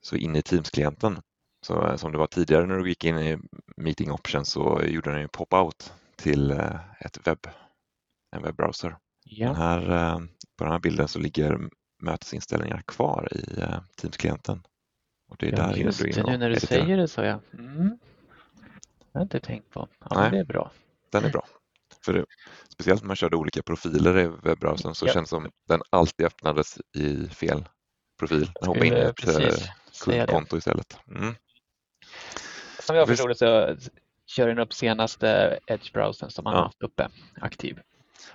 Så 0.00 0.16
in 0.16 0.36
i 0.36 0.42
Teams-klienten. 0.42 1.20
Så 1.66 1.86
eh, 1.86 1.96
som 1.96 2.12
det 2.12 2.18
var 2.18 2.26
tidigare 2.26 2.66
när 2.66 2.78
du 2.78 2.88
gick 2.88 3.04
in 3.04 3.18
i 3.18 3.38
Meeting 3.76 4.12
Options 4.12 4.48
så 4.48 4.80
gjorde 4.84 5.10
den 5.10 5.20
ju 5.20 5.28
pop-out 5.28 5.92
till 6.16 6.50
eh, 6.50 6.76
ett 7.00 7.26
webb, 7.26 7.46
en 8.36 8.42
webbrowser. 8.42 8.96
Ja. 9.24 9.52
Här, 9.52 9.90
eh, 9.90 10.18
på 10.56 10.64
den 10.64 10.72
här 10.72 10.78
bilden 10.80 11.08
så 11.08 11.18
ligger 11.18 11.58
mötesinställningar 12.02 12.82
kvar 12.86 13.28
i 13.32 13.60
eh, 13.60 13.78
Teams-klienten. 13.96 14.62
Och 15.28 15.36
det 15.38 15.46
är 15.46 15.50
Ja, 15.50 15.56
där 15.56 15.74
just 15.76 16.02
du 16.02 16.10
det, 16.10 16.22
nu 16.26 16.36
när 16.36 16.48
du 16.48 16.54
editerar. 16.56 16.82
säger 16.84 16.96
det 16.96 17.08
så 17.08 17.22
ja. 17.22 17.40
Mm. 17.58 17.88
Det 17.88 19.18
har 19.18 19.20
jag 19.20 19.22
inte 19.22 19.40
tänkt 19.40 19.70
på. 19.70 19.88
Ja, 20.10 20.20
Nej. 20.20 20.30
det 20.30 20.38
är 20.38 20.44
bra. 20.44 20.70
Den 21.10 21.24
är 21.24 21.30
bra. 21.30 21.46
För 22.04 22.12
det, 22.12 22.24
speciellt 22.68 23.02
när 23.02 23.06
man 23.06 23.16
körde 23.16 23.36
olika 23.36 23.62
profiler 23.62 24.18
i 24.18 24.26
webbrowsern 24.42 24.94
så 24.94 25.06
Ja. 25.06 25.12
känns 25.12 25.28
det 25.30 25.36
som 25.36 25.50
den 25.68 25.80
alltid 25.90 26.26
öppnades 26.26 26.78
i 26.96 27.28
fel 27.28 27.64
profil. 28.18 28.50
Den 28.60 28.68
hoppade 28.68 28.86
in 28.86 28.92
i 28.92 28.96
ett 28.96 29.16
precis 29.16 29.62
eh, 29.62 29.68
kundkonto 30.04 30.56
istället. 30.56 30.98
Mm. 31.10 31.34
Som 32.80 32.96
jag 32.96 33.08
förstod 33.08 33.28
det 33.30 33.34
så 33.34 33.76
kör 34.26 34.48
den 34.48 34.58
upp 34.58 34.72
senaste 34.72 35.58
Edge-browsern 35.66 36.28
som 36.28 36.44
man 36.44 36.54
Ja. 36.54 36.62
haft 36.62 36.82
uppe 36.82 37.08
aktiv. 37.40 37.80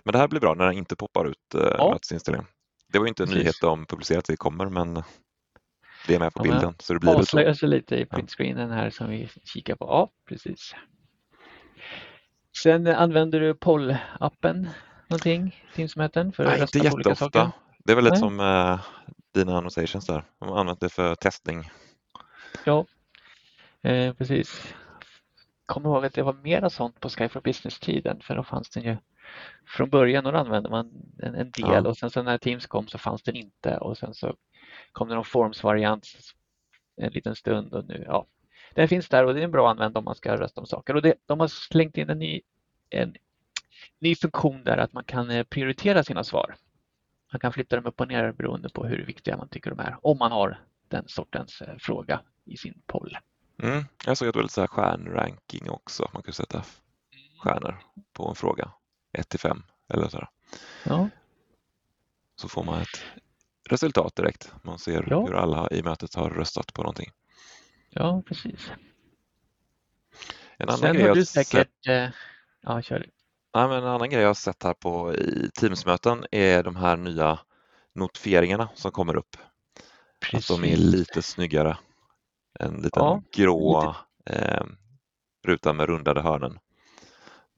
Men 0.04 0.12
det 0.12 0.18
här 0.20 0.28
blir 0.28 0.40
bra 0.40 0.54
när 0.54 0.66
den 0.66 0.74
inte 0.78 0.96
poppar 0.96 1.26
ut 1.26 1.56
eh, 1.56 1.62
Ja. 1.78 1.90
mötesinställningen. 1.94 2.48
Det 2.94 3.00
var 3.00 3.06
ju 3.06 3.10
inte 3.10 3.24
en 3.24 3.28
Precis. 3.28 3.44
nyhet 3.44 3.56
de 3.62 3.86
publicerat 3.86 4.26
det 4.26 4.38
kommer 4.38 4.66
men 4.70 5.04
det 6.08 6.16
är 6.16 6.20
med 6.20 6.34
på 6.34 6.40
Ja, 6.40 6.52
bilden 6.52 6.76
så 6.80 6.94
det 6.94 7.00
blir. 7.00 7.16
Avslöjar 7.16 7.54
sig 7.54 7.70
lite 7.70 7.96
i 7.96 8.06
printscreenen 8.06 8.72
här 8.72 8.90
som 8.90 9.10
vi 9.10 9.30
kikar 9.44 9.76
på. 9.76 9.86
Ja, 9.86 10.10
precis. 10.30 10.76
Sen 12.64 12.88
använder 12.88 13.40
du 13.40 13.54
poll-appen 13.54 14.68
någonting, 15.08 15.64
Teamsmöten, 15.76 16.32
för 16.34 16.44
att 16.44 16.50
Nej, 16.50 16.62
rösta 16.62 16.78
inte 16.80 16.90
på 16.90 16.96
olika 16.96 17.16
saker? 17.16 17.40
jätteofta. 17.40 17.60
Det 17.86 17.92
är 17.92 17.96
väl 17.96 18.04
lite 18.06 18.18
som 18.18 18.40
eh, 18.40 18.80
dina 19.34 19.58
annotations 19.58 20.06
där. 20.06 20.24
De 20.40 20.50
har 20.50 20.60
använt 20.60 20.80
det 20.80 20.90
för 20.90 21.16
testning. 21.16 21.70
Ja, 22.66 22.86
eh, 23.84 24.14
precis. 24.14 24.74
Kommer 25.66 25.90
ihåg 25.90 26.06
att 26.06 26.14
det 26.14 26.24
var 26.24 26.34
mera 26.34 26.70
sånt 26.70 27.00
på 27.00 27.10
Sky 27.10 27.30
for 27.30 27.42
Business-tiden 27.42 28.22
för 28.22 28.36
då 28.36 28.44
fanns 28.44 28.70
den 28.70 28.84
ju 28.84 28.98
från 29.66 29.90
början 29.90 30.26
och 30.26 30.32
då 30.32 30.38
använde 30.38 30.70
man 30.70 30.92
en, 31.20 31.36
en 31.36 31.52
del 31.52 31.84
Ja. 31.84 31.90
och 31.90 31.98
sen 31.98 32.10
så 32.10 32.24
när 32.24 32.38
Teams 32.38 32.68
kom 32.68 32.88
så 32.88 32.98
fanns 32.98 33.24
den 33.24 33.36
inte 33.36 33.78
och 33.78 33.98
sen 33.98 34.14
så 34.14 34.36
kom 34.92 35.08
det 35.10 35.16
någon 35.16 35.24
Forms-variant 35.26 36.08
en 37.02 37.12
liten 37.12 37.36
stund 37.36 37.74
och 37.74 37.86
nu, 37.86 38.04
ja. 38.08 38.26
Den 38.74 38.88
finns 38.88 39.10
där 39.10 39.26
och 39.26 39.34
det 39.34 39.40
är 39.40 39.44
en 39.44 39.52
bra 39.52 39.70
användning 39.70 39.98
om 39.98 40.04
man 40.06 40.16
ska 40.16 40.38
rösta 40.38 40.62
om 40.62 40.68
saker 40.68 40.96
och 40.96 41.02
det, 41.02 41.14
de 41.26 41.40
har 41.40 41.48
slängt 41.48 41.98
in 41.98 42.10
en 42.10 42.20
ny, 42.20 42.42
en 42.90 43.16
ny 44.00 44.16
funktion 44.16 44.64
där 44.64 44.78
att 44.78 44.94
man 44.94 45.04
kan 45.04 45.30
eh, 45.32 45.44
prioritera 45.44 46.04
sina 46.04 46.24
svar. 46.24 46.56
Man 47.34 47.40
kan 47.40 47.54
flytta 47.54 47.76
dem 47.76 47.86
upp 47.86 48.02
och 48.02 48.08
ner 48.08 48.32
beroende 48.32 48.70
på 48.70 48.86
hur 48.86 49.06
viktiga 49.06 49.38
man 49.38 49.50
tycker 49.50 49.70
de 49.70 49.80
är 49.80 49.98
om 50.02 50.18
man 50.18 50.32
har 50.32 50.60
den 50.88 51.04
sortens 51.08 51.62
eh, 51.62 51.76
fråga 51.80 52.22
i 52.46 52.58
sin 52.58 52.82
poll. 52.86 53.18
Mm. 53.64 53.84
Jag 54.06 54.18
såg 54.18 54.28
att 54.28 54.34
det 54.34 54.38
var 54.38 54.44
lite 54.44 54.54
så 54.54 54.62
här 54.62 54.68
stjärnranking 54.68 55.70
också. 55.70 56.10
Man 56.14 56.24
kunde 56.24 56.36
sätta 56.36 56.60
f- 56.60 56.80
stjärnor 57.40 57.78
på 58.14 58.30
en 58.30 58.36
fråga. 58.36 58.72
1 59.18 59.30
till 59.30 59.40
5 59.40 59.64
eller 59.94 60.10
så. 60.10 60.28
Ja, 60.86 61.10
Så 62.36 62.50
får 62.50 62.64
man 62.64 62.82
ett 62.82 63.02
resultat 63.70 64.16
direkt. 64.16 64.52
Man 64.64 64.80
ser 64.80 65.06
Ja. 65.10 65.26
hur 65.26 65.34
alla 65.36 65.70
i 65.72 65.84
mötet 65.84 66.16
har 66.16 66.30
röstat 66.30 66.74
på 66.74 66.82
någonting. 66.82 67.12
ja 67.90 68.22
precis. 68.28 68.72
En 70.58 70.70
annan, 70.70 70.78
Sen 70.80 70.94
grej 70.96 71.08
har 71.08 71.16
du 71.16 71.26
sett, 71.26 71.48
säkert... 71.48 71.88
Eh, 71.88 72.10
ja, 72.62 72.82
kör 72.82 73.00
nej, 73.56 73.68
men 73.68 73.78
en 73.84 73.90
annan 73.90 74.10
grej 74.10 74.22
jag 74.22 74.30
har 74.30 74.34
sett 74.34 74.64
här 74.64 74.74
på 74.74 75.14
i 75.16 75.50
Teamsmöten 75.60 76.26
är 76.32 76.64
de 76.64 76.76
här 76.76 76.98
nya 76.98 77.40
notifieringarna 77.94 78.70
som 78.76 78.92
kommer 78.92 79.16
upp. 79.18 79.38
Att 80.34 80.48
de 80.48 80.64
är 80.64 80.68
Precis. 80.68 80.80
lite 80.80 81.22
snyggare. 81.22 81.78
En 82.60 82.74
liten 82.76 83.04
Ja, 83.04 83.22
grå 83.32 83.96
eh, 84.26 84.66
ruta 85.44 85.74
med 85.74 85.86
rundade 85.90 86.22
hörnen. 86.22 86.60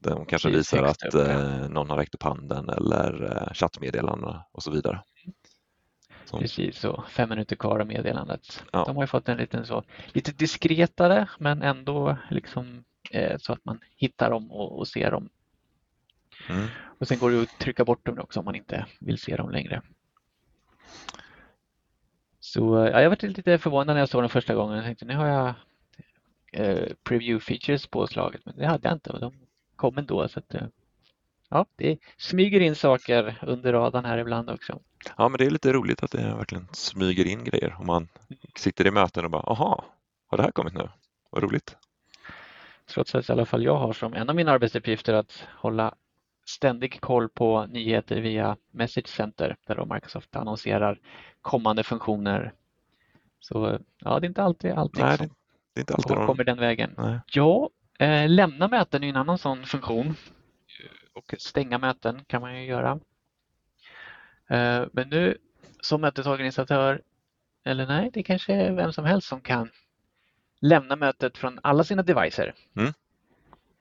De 0.02 0.26
kanske 0.26 0.50
visar 0.50 0.84
att 0.84 1.14
ja. 1.14 1.26
eh, 1.26 1.70
någon 1.70 1.90
har 1.90 1.98
räckt 1.98 2.16
upp 2.16 2.24
handen 2.24 2.70
eller 2.70 3.24
eh, 3.24 3.54
chattmeddelanden 3.54 4.36
och 4.52 4.64
så 4.64 4.72
vidare. 4.72 5.04
Som, 6.26 6.40
Precis, 6.40 6.80
så 6.80 7.04
fem 7.10 7.30
minuter 7.30 7.56
kvar 7.56 7.80
av 7.80 7.88
meddelandet. 7.88 8.64
Ja. 8.72 8.84
De 8.86 8.98
har 8.98 9.06
fått 9.06 9.30
en 9.30 9.38
liten 9.38 9.66
så, 9.66 9.84
lite 10.14 10.32
diskretare 10.32 11.30
men 11.40 11.62
ändå 11.62 12.18
liksom 12.30 12.84
eh, 13.12 13.38
så 13.38 13.54
att 13.54 13.66
man 13.66 13.80
hittar 13.96 14.30
dem 14.30 14.52
och, 14.52 14.80
och 14.80 14.88
ser 14.88 15.12
dem. 15.12 15.30
mm, 16.50 16.68
Och 17.00 17.08
sen 17.08 17.20
går 17.20 17.32
det 17.32 17.42
att 17.42 17.60
trycka 17.60 17.86
bort 17.86 18.06
dem 18.06 18.20
också 18.20 18.40
om 18.40 18.46
man 18.46 18.56
inte 18.56 18.86
vill 19.00 19.18
se 19.18 19.36
dem 19.36 19.50
längre. 19.50 19.82
Så 22.40 22.90
ja, 22.94 23.02
jag 23.02 23.10
var 23.10 23.28
lite 23.28 23.58
förvånad 23.58 23.96
när 23.96 24.00
jag 24.00 24.10
såg 24.10 24.24
den 24.24 24.30
första 24.30 24.56
gången. 24.56 24.76
Jag 24.76 24.86
tänkte 24.86 25.06
nu 25.06 25.16
har 25.16 25.28
jag 25.28 25.54
eh, 26.54 26.88
preview 27.04 27.46
features 27.46 27.88
påslaget 27.88 28.42
men 28.46 28.56
det 28.58 28.68
hade 28.68 28.88
jag 28.88 28.96
inte 28.96 29.10
och 29.10 29.20
de 29.20 29.34
kom 29.80 29.98
ändå. 29.98 30.28
Så 30.28 30.40
att, 30.40 30.54
eh, 30.54 30.68
ja, 31.50 31.66
det 31.76 31.98
smyger 32.18 32.60
in 32.60 32.76
saker 32.76 33.40
under 33.42 33.74
radarn 33.74 34.06
här 34.06 34.18
ibland 34.18 34.50
också. 34.50 34.80
ja, 35.18 35.30
men 35.30 35.38
det 35.38 35.46
är 35.46 35.50
lite 35.50 35.74
roligt 35.74 36.04
att 36.04 36.12
det 36.12 36.36
verkligen 36.36 36.68
smyger 36.72 37.28
in 37.28 37.44
grejer. 37.44 37.76
Om 37.80 37.86
man 37.86 38.08
sitter 38.56 38.88
i 38.88 38.92
möten 38.92 39.26
och 39.26 39.32
bara, 39.32 39.44
aha, 39.44 39.86
har 40.28 40.38
det 40.38 40.44
här 40.44 40.52
kommit 40.52 40.74
nu? 40.74 40.90
Vad 41.30 41.44
roligt. 41.44 41.78
Trots 42.94 43.16
att 43.16 43.30
i 43.30 43.32
alla 43.32 43.46
fall 43.46 43.64
jag 43.64 43.78
har 43.78 43.94
som 43.94 44.14
en 44.14 44.30
av 44.30 44.36
mina 44.36 44.52
arbetsuppgifter 44.52 45.14
att 45.14 45.44
hålla 45.56 45.96
ständig 46.46 47.02
koll 47.02 47.30
på 47.30 47.66
nyheter 47.66 48.22
via 48.22 48.58
Message 48.72 49.08
Center 49.08 49.56
där 49.68 49.76
då 49.76 49.86
Microsoft 49.94 50.36
annonserar 50.36 51.00
kommande 51.42 51.84
funktioner. 51.84 52.54
Så 53.40 53.80
ja, 53.98 54.20
det 54.20 54.26
är 54.26 54.30
inte 54.30 54.44
alltid 54.44 54.72
allting 54.72 55.06
Nej, 55.06 55.18
som 55.18 55.28
det, 55.28 55.34
det 55.74 55.80
är 55.80 55.82
inte 55.82 55.94
alltid 55.94 56.18
de... 56.18 56.26
kommer 56.28 56.44
den 56.44 56.58
vägen. 56.58 56.94
Nej. 56.98 57.20
Ja, 57.26 57.64
eh, 57.64 57.79
lämna 58.28 58.68
möten 58.68 59.04
är 59.04 59.10
en 59.10 59.16
annan 59.16 59.38
sån 59.38 59.66
funktion. 59.66 60.16
Och 61.14 61.36
stänga 61.38 61.78
möten 61.78 62.26
kan 62.28 62.42
man 62.42 62.60
ju 62.60 62.66
göra. 62.66 63.00
Eh, 64.50 64.86
men 64.92 65.10
nu 65.10 65.38
som 65.82 66.02
mötesorganisatör, 66.02 67.02
eller 67.64 67.88
nej, 67.88 68.10
det 68.14 68.24
kanske 68.24 68.54
är 68.54 68.72
vem 68.72 68.94
som 68.94 69.06
helst 69.06 69.28
som 69.28 69.42
kan 69.42 69.72
lämna 70.62 70.96
mötet 70.96 71.38
från 71.38 71.60
alla 71.64 71.84
sina 71.84 72.04
devices. 72.04 72.56
Mm. 72.76 72.94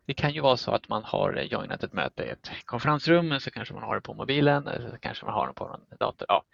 Det 0.06 0.14
kan 0.14 0.32
ju 0.32 0.40
vara 0.40 0.56
så 0.56 0.70
att 0.70 0.88
man 0.88 1.04
har 1.04 1.32
joinat 1.32 1.82
ett 1.82 1.92
möte 1.92 2.24
i 2.24 2.28
ett 2.28 2.50
konferensrum, 2.64 3.40
så 3.40 3.50
kanske 3.50 3.74
man 3.74 3.82
har 3.82 3.94
det 3.94 4.00
på 4.00 4.14
mobilen, 4.14 4.66
eller 4.66 4.90
så 4.90 4.98
kanske 4.98 5.24
man 5.24 5.34
har 5.34 5.46
det 5.46 5.52
på 5.52 5.64
en 5.90 5.98
dator. 5.98 6.26
Ja. 6.28 6.44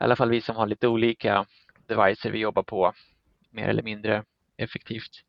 I 0.00 0.04
alla 0.04 0.16
fall 0.16 0.30
vi 0.30 0.40
som 0.40 0.56
har 0.56 0.66
lite 0.66 0.88
olika 0.88 1.46
devices 1.86 2.32
vi 2.32 2.38
jobbar 2.38 2.62
på, 2.62 2.92
mer 3.50 3.68
eller 3.68 3.82
mindre 3.82 4.24
effektivt 4.56 5.24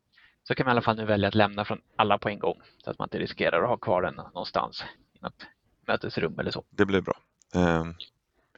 så 0.48 0.54
kan 0.54 0.64
man 0.66 0.70
i 0.70 0.74
alla 0.74 0.82
fall 0.82 0.96
nu 0.96 1.04
välja 1.04 1.28
att 1.28 1.34
lämna 1.34 1.64
från 1.64 1.80
alla 1.96 2.18
på 2.18 2.28
en 2.28 2.38
gång 2.38 2.60
så 2.84 2.90
att 2.90 2.98
man 2.98 3.06
inte 3.06 3.18
riskerar 3.18 3.62
att 3.62 3.68
ha 3.68 3.76
kvar 3.76 4.02
den 4.02 4.14
någonstans 4.14 4.84
i 5.12 5.18
något 5.20 5.46
mötesrum 5.86 6.38
eller 6.38 6.50
så. 6.50 6.64
Det 6.70 6.86
blir 6.86 7.00
bra. 7.00 7.14
Eh, 7.54 7.84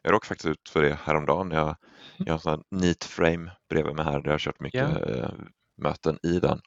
jag 0.02 0.12
råkade 0.12 0.28
faktiskt 0.28 0.47
ut 0.49 0.69
för 0.69 0.83
det 0.83 0.99
häromdagen. 1.05 1.50
Jag, 1.50 1.76
jag 2.16 2.26
har 2.26 2.33
en 2.35 2.38
sån 2.40 2.64
neat 2.71 3.05
frame 3.05 3.50
bredvid 3.69 3.95
mig 3.97 4.05
här 4.05 4.12
där 4.12 4.25
jag 4.25 4.33
har 4.33 4.38
kört 4.38 4.61
mycket 4.61 5.09
eh, 5.09 5.31
möten 5.76 6.19
i 6.23 6.40
den. 6.40 6.61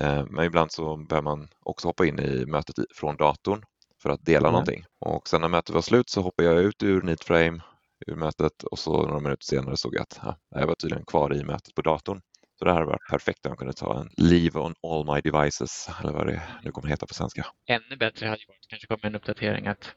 Eh, 0.00 0.24
men 0.30 0.44
ibland 0.44 0.72
så 0.72 0.96
behöver 0.96 1.24
man 1.24 1.48
också 1.60 1.88
hoppa 1.88 2.06
in 2.06 2.18
i 2.20 2.46
mötet 2.46 2.74
från 2.94 3.16
datorn 3.16 3.62
för 4.02 4.10
att 4.10 4.24
dela 4.24 4.48
Ja. 4.48 4.50
någonting. 4.50 4.84
Och 4.98 5.28
sen 5.28 5.40
när 5.40 5.48
mötet 5.48 5.74
var 5.74 5.82
slut 5.82 6.10
så 6.10 6.20
hoppade 6.20 6.48
jag 6.48 6.58
ut 6.62 6.82
ur 6.82 7.02
neat 7.02 7.24
frame 7.24 7.60
ur 8.06 8.14
mötet 8.16 8.62
och 8.62 8.78
så 8.78 9.06
några 9.06 9.20
minuter 9.20 9.44
senare 9.44 9.76
såg 9.76 9.94
jag 9.94 10.02
att 10.02 10.20
ja, 10.22 10.36
jag 10.60 10.66
var 10.66 10.74
tydligen 10.74 11.04
kvar 11.04 11.34
i 11.34 11.44
mötet 11.44 11.74
på 11.74 11.82
datorn. 11.82 12.20
Så 12.64 12.68
det 12.68 12.74
här 12.74 12.80
har 12.80 12.86
varit 12.86 13.08
perfekt 13.10 13.46
om 13.46 13.50
jag 13.50 13.58
kunde 13.58 13.72
ta 13.72 14.00
en 14.00 14.10
leave 14.16 14.60
on 14.60 14.74
all 14.82 15.14
my 15.14 15.20
devices 15.20 15.88
eller 16.00 16.12
vad 16.12 16.26
det 16.26 16.42
nu 16.62 16.70
kommer 16.70 16.88
heta 16.88 17.06
på 17.06 17.14
svenska. 17.14 17.46
Ännu 17.66 17.96
bättre 17.96 18.26
hade 18.26 18.40
ju 18.40 18.46
varit 18.48 18.68
kanske 18.68 18.86
komma 18.86 19.00
en 19.02 19.14
uppdatering 19.14 19.66
att 19.66 19.94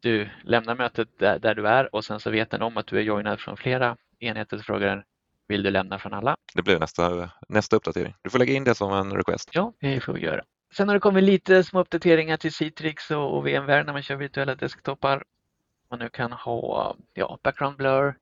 du 0.00 0.28
lämnar 0.44 0.74
mötet 0.74 1.08
där, 1.18 1.38
där 1.38 1.54
du 1.54 1.68
är 1.68 1.94
och 1.94 2.04
sen 2.04 2.20
så 2.20 2.30
vet 2.30 2.50
den 2.50 2.62
om 2.62 2.76
att 2.76 2.86
du 2.86 2.98
är 2.98 3.02
joinad 3.02 3.40
från 3.40 3.56
flera 3.56 3.96
enheter 4.18 4.56
så 4.56 4.62
frågar 4.62 4.86
den 4.88 5.02
vill 5.48 5.62
du 5.62 5.70
lämna 5.70 5.98
från 5.98 6.14
alla? 6.14 6.36
Det 6.54 6.62
blir 6.62 6.78
nästa, 6.78 7.30
nästa 7.48 7.76
uppdatering. 7.76 8.14
Du 8.22 8.30
får 8.30 8.38
lägga 8.38 8.54
in 8.54 8.64
det 8.64 8.74
som 8.74 8.92
en 8.92 9.12
request. 9.12 9.50
Ja, 9.52 9.72
det 9.80 10.00
får 10.00 10.12
vi 10.12 10.20
göra. 10.20 10.42
Sen 10.74 10.88
har 10.88 10.94
det 10.94 11.00
kommit 11.00 11.24
lite 11.24 11.64
små 11.64 11.80
uppdateringar 11.80 12.36
till 12.36 12.52
Citrix 12.52 13.10
och, 13.10 13.36
och 13.36 13.46
VMware 13.46 13.84
när 13.84 13.92
man 13.92 14.02
kör 14.02 14.16
virtuella 14.16 14.54
desktoppar. 14.54 15.24
Man 15.90 15.98
nu 15.98 16.08
kan 16.08 16.32
ha 16.32 16.96
ja, 17.14 17.38
background 17.42 17.76
blur 17.76 18.14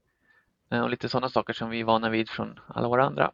eh, 0.71 0.81
och 0.81 0.91
lite 0.91 1.09
sådana 1.09 1.29
saker 1.29 1.53
som 1.53 1.71
vi 1.71 1.81
är 1.81 1.85
vana 1.85 2.11
vid 2.11 2.29
från 2.29 2.61
alla 2.69 2.88
våra 2.88 3.05
andra. 3.05 3.33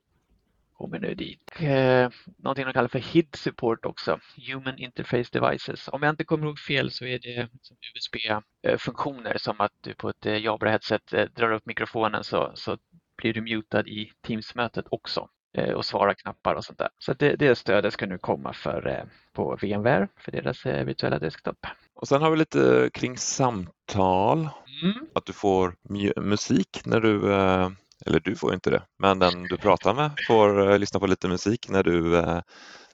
Kommer 0.82 0.98
nu 0.98 1.14
dit. 1.14 1.50
Eh, 1.60 2.10
någonting 2.36 2.64
de 2.64 2.72
kallar 2.72 2.88
för 2.88 2.98
HID 2.98 3.34
support 3.36 3.84
också, 3.84 4.20
Human 4.48 4.78
Interface 4.78 5.28
Devices. 5.32 5.88
Om 5.88 6.02
jag 6.02 6.10
inte 6.10 6.24
kommer 6.24 6.46
ihåg 6.46 6.58
fel 6.58 6.90
så 6.90 7.04
är 7.04 7.18
det 7.18 7.48
USB-funktioner 7.96 9.38
som 9.38 9.60
att 9.60 9.72
du 9.80 9.94
på 9.94 10.08
ett 10.08 10.26
eh, 10.26 10.42
Jabra-headset 10.42 11.12
eh, 11.12 11.24
drar 11.24 11.52
upp 11.52 11.66
mikrofonen 11.66 12.24
så, 12.24 12.52
så 12.54 12.78
blir 13.16 13.32
du 13.34 13.40
mutad 13.40 13.86
i 13.86 14.12
Teams-mötet 14.26 14.86
också 14.90 15.28
eh, 15.58 15.74
och 15.74 15.84
svara 15.84 16.14
knappar 16.14 16.54
och 16.54 16.64
sånt 16.64 16.78
där. 16.78 16.88
Så 16.98 17.12
det, 17.12 17.36
det 17.36 17.54
stödet 17.54 17.92
ska 17.92 18.06
nu 18.06 18.18
komma 18.18 18.52
för, 18.52 19.08
på 19.32 19.58
VMware 19.62 20.08
för 20.16 20.32
deras 20.32 20.66
virtuella 20.66 21.18
desktop. 21.18 21.66
Och 21.94 22.08
sen 22.08 22.22
har 22.22 22.30
vi 22.30 22.36
lite 22.36 22.90
kring 22.94 23.16
samtal. 23.16 24.48
Mm. 24.82 25.06
Att 25.14 25.26
du 25.26 25.32
får 25.32 25.74
mu- 25.88 26.20
musik 26.20 26.80
när 26.84 27.00
du, 27.00 27.20
eller 28.06 28.20
du 28.20 28.36
får 28.36 28.54
inte 28.54 28.70
det, 28.70 28.82
men 28.98 29.18
den 29.18 29.42
du 29.42 29.56
pratar 29.56 29.94
med 29.94 30.10
får 30.28 30.70
eh, 30.70 30.78
lyssna 30.78 31.00
på 31.00 31.06
lite 31.06 31.28
musik 31.28 31.68
när 31.68 31.82
du 31.82 32.16
eh, 32.18 32.40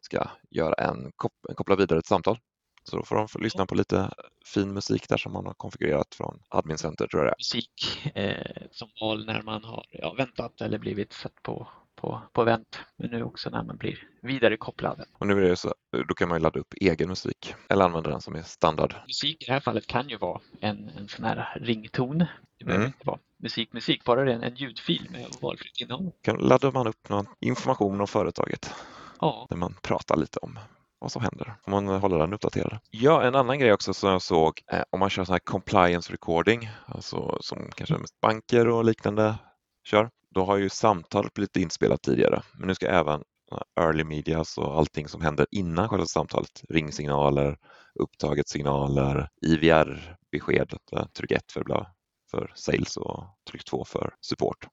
ska 0.00 0.30
göra 0.50 0.74
en 0.74 1.12
kop- 1.16 1.54
koppla 1.56 1.76
vidare 1.76 1.98
ett 1.98 2.06
samtal. 2.06 2.38
Så 2.84 2.96
då 2.96 3.04
får 3.04 3.16
de 3.16 3.28
få 3.28 3.38
lyssna 3.38 3.66
på 3.66 3.74
lite 3.74 4.10
fin 4.54 4.72
musik 4.74 5.08
där 5.08 5.16
som 5.16 5.32
man 5.32 5.46
har 5.46 5.54
konfigurerat 5.54 6.14
från 6.14 6.42
Admin 6.48 6.78
Center 6.78 7.06
tror 7.06 7.22
jag 7.22 7.26
det 7.26 7.34
är. 7.34 7.38
Musik 7.38 8.06
eh, 8.14 8.66
som 8.70 8.88
val 9.00 9.26
när 9.26 9.42
man 9.42 9.64
har 9.64 9.84
ja, 9.90 10.14
väntat 10.18 10.60
eller 10.60 10.78
blivit 10.78 11.12
satt 11.12 11.42
på 11.42 11.68
på, 12.00 12.22
på 12.32 12.44
vänt, 12.44 12.80
men 12.96 13.10
nu 13.10 13.22
också 13.22 13.50
när 13.50 13.62
man 13.62 13.76
blir 13.76 14.08
vidare 14.22 14.56
kopplad. 14.56 15.04
Och 15.12 15.26
nu 15.26 15.44
är 15.44 15.48
det 15.48 15.56
så, 15.56 15.74
då 16.08 16.14
kan 16.14 16.28
man 16.28 16.38
ju 16.38 16.42
ladda 16.42 16.60
upp 16.60 16.74
egen 16.80 17.08
musik 17.08 17.54
eller 17.68 17.84
använda 17.84 18.10
den 18.10 18.20
som 18.20 18.34
är 18.34 18.42
standard. 18.42 18.94
Musik 19.06 19.42
i 19.42 19.46
det 19.46 19.52
här 19.52 19.60
fallet 19.60 19.86
kan 19.86 20.08
ju 20.08 20.16
vara 20.16 20.40
en, 20.60 20.88
en 20.88 21.08
sån 21.08 21.24
här 21.24 21.58
rington. 21.60 22.18
Det 22.58 22.64
behöver 22.64 22.84
mm. 22.84 22.86
inte 22.86 23.06
vara 23.06 23.18
musik, 23.38 23.73
musik, 23.73 24.04
bara 24.04 24.25
det 24.25 24.33
är 24.33 24.42
en 24.42 24.54
ljudfil 24.54 25.09
med 25.11 25.26
valfritt 25.40 25.80
innehåll. 25.80 26.11
Kan 26.23 26.37
laddar 26.37 26.73
man 26.73 26.87
upp 26.87 27.09
någon 27.09 27.26
information 27.40 28.00
om 28.00 28.07
företaget 28.07 28.75
ja. 29.21 29.47
där 29.50 29.57
man 29.57 29.75
pratar 29.83 30.16
lite 30.16 30.38
om 30.38 30.59
vad 30.99 31.12
som 31.12 31.23
händer 31.23 31.54
om 31.62 31.71
man 31.73 32.00
håller 32.00 32.18
den 32.18 32.33
uppdaterad. 32.33 32.78
Ja, 32.90 33.23
en 33.23 33.35
annan 33.35 33.59
grej 33.59 33.73
också 33.73 33.95
som 33.95 34.11
jag 34.11 34.23
såg 34.23 34.62
eh, 34.73 34.83
om 34.90 35.00
man 35.00 35.11
kör 35.11 35.25
sån 35.25 35.33
här 35.33 35.38
compliance 35.38 36.12
recording, 36.12 36.71
alltså 36.87 37.38
som 37.40 37.71
kanske 37.75 37.97
banker 38.23 38.68
och 38.68 38.85
liknande 38.85 39.38
kör 39.85 40.11
då 40.35 40.45
har 40.45 40.57
ju 40.57 40.68
samtalet 40.68 41.35
blivit 41.35 41.57
inspelat 41.57 42.02
tidigare, 42.02 42.42
men 42.59 42.68
nu 42.68 42.75
ska 42.75 42.87
även 42.87 43.23
early 43.80 44.04
medias 44.04 44.59
och 44.59 44.78
allting 44.78 45.09
som 45.09 45.21
händer 45.23 45.47
innan 45.50 45.88
själva 45.88 46.07
samtalet, 46.07 46.62
ringsignaler, 46.68 47.57
upptaget 48.00 48.49
signaler, 48.49 49.28
IVR-besked, 49.47 50.75
tryck 51.16 51.30
1 51.30 51.52
för, 51.52 51.64
för 52.30 52.52
sales 52.54 52.97
och 52.97 53.25
tryck 53.50 53.64
2 53.64 53.85
för 53.85 54.14
support. 54.20 54.66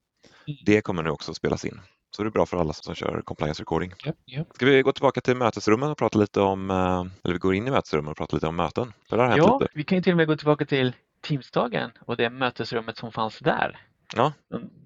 Mm. 0.48 0.58
Det 0.66 0.82
kommer 0.82 1.04
nu 1.04 1.10
också 1.10 1.34
spelas 1.34 1.66
in. 1.66 1.80
Så 2.16 2.24
det 2.24 2.30
är 2.30 2.32
bra 2.32 2.46
för 2.46 2.58
alla 2.58 2.74
som 2.74 2.96
kör 2.96 3.22
compliance 3.22 3.62
recording. 3.62 3.94
Yep, 4.06 4.16
yep. 4.28 4.48
Ska 4.54 4.66
vi 4.66 4.82
gå 4.82 4.92
tillbaka 4.92 5.22
till 5.22 5.36
mötesrummen 5.36 5.92
och 5.92 5.98
prata 5.98 6.20
lite 6.20 6.42
om, 6.42 6.70
eh, 6.70 7.06
eller 7.24 7.34
vi 7.34 7.40
går 7.40 7.56
in 7.56 7.68
i 7.68 7.72
mötesrummen 7.72 8.12
och 8.12 8.18
pratar 8.18 8.38
lite 8.38 8.48
om 8.48 8.56
möten? 8.56 8.94
För 9.10 9.18
det 9.18 9.24
har 9.24 9.38
ja, 9.38 9.60
lite. 9.60 9.72
vi 9.76 9.84
kan 9.84 9.98
ju 9.98 10.02
till 10.02 10.14
och 10.14 10.18
med 10.18 10.28
gå 10.28 10.38
tillbaka 10.38 10.66
till 10.66 10.94
Teamsdagen 11.22 11.92
och 12.00 12.18
det 12.18 12.30
mötesrummet 12.30 12.98
som 12.98 13.12
fanns 13.12 13.40
där. 13.40 13.80
Ja. 14.16 14.34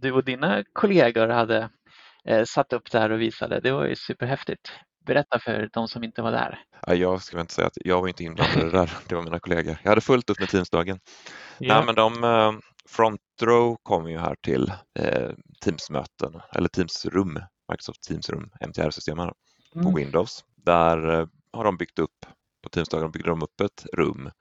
Du 0.01 0.11
och 0.11 0.23
dina 0.23 0.63
kollegor 0.73 1.27
hade 1.27 1.69
eh, 2.25 2.43
satt 2.43 2.73
upp 2.73 2.91
det 2.91 2.99
här 2.99 3.09
och 3.09 3.21
visade. 3.21 3.59
Det 3.59 3.71
var 3.71 3.85
ju 3.85 3.95
superhäftigt. 3.95 4.71
Berätta 5.09 5.39
för 5.39 5.69
de 5.73 5.87
som 5.87 6.03
inte 6.03 6.21
var 6.21 6.31
där. 6.31 6.59
Ja, 6.87 6.93
jag 6.93 7.21
ska 7.21 7.39
inte 7.39 7.53
säga 7.53 7.67
att 7.67 7.77
jag 7.85 8.01
var 8.01 8.07
inte 8.07 8.23
inblandad 8.23 8.61
i 8.61 8.65
det 8.65 8.71
där. 8.71 8.97
Det 9.07 9.15
var 9.15 9.23
mina 9.23 9.39
kollegor. 9.39 9.77
Jag 9.83 9.91
hade 9.91 10.01
fullt 10.01 10.29
upp 10.29 10.39
med 10.39 10.49
Teamsdagen. 10.49 10.99
Ja. 11.57 11.75
Nej, 11.75 11.85
men 11.85 11.95
de, 11.95 12.23
eh, 12.23 12.51
Front 12.89 13.21
Row 13.41 13.77
kom 13.83 14.09
ju 14.09 14.17
här 14.17 14.35
till 14.41 14.71
eh, 14.99 15.29
Teamsmöten 15.61 16.41
eller 16.55 16.67
Teamsrum, 16.69 17.39
Microsoft 17.71 18.03
Teamsrum, 18.03 18.49
MTR-systemen 18.59 19.31
på 19.73 19.79
mm. 19.79 19.95
Windows. 19.95 20.43
Där 20.55 21.19
eh, 21.19 21.27
har 21.53 21.63
de 21.63 21.77
byggt 21.77 21.99
upp 21.99 22.25
på 22.71 23.11
byggde 23.11 23.29
de 23.29 23.43
upp 23.43 23.61
ett 23.61 23.85
rum. 23.93 24.31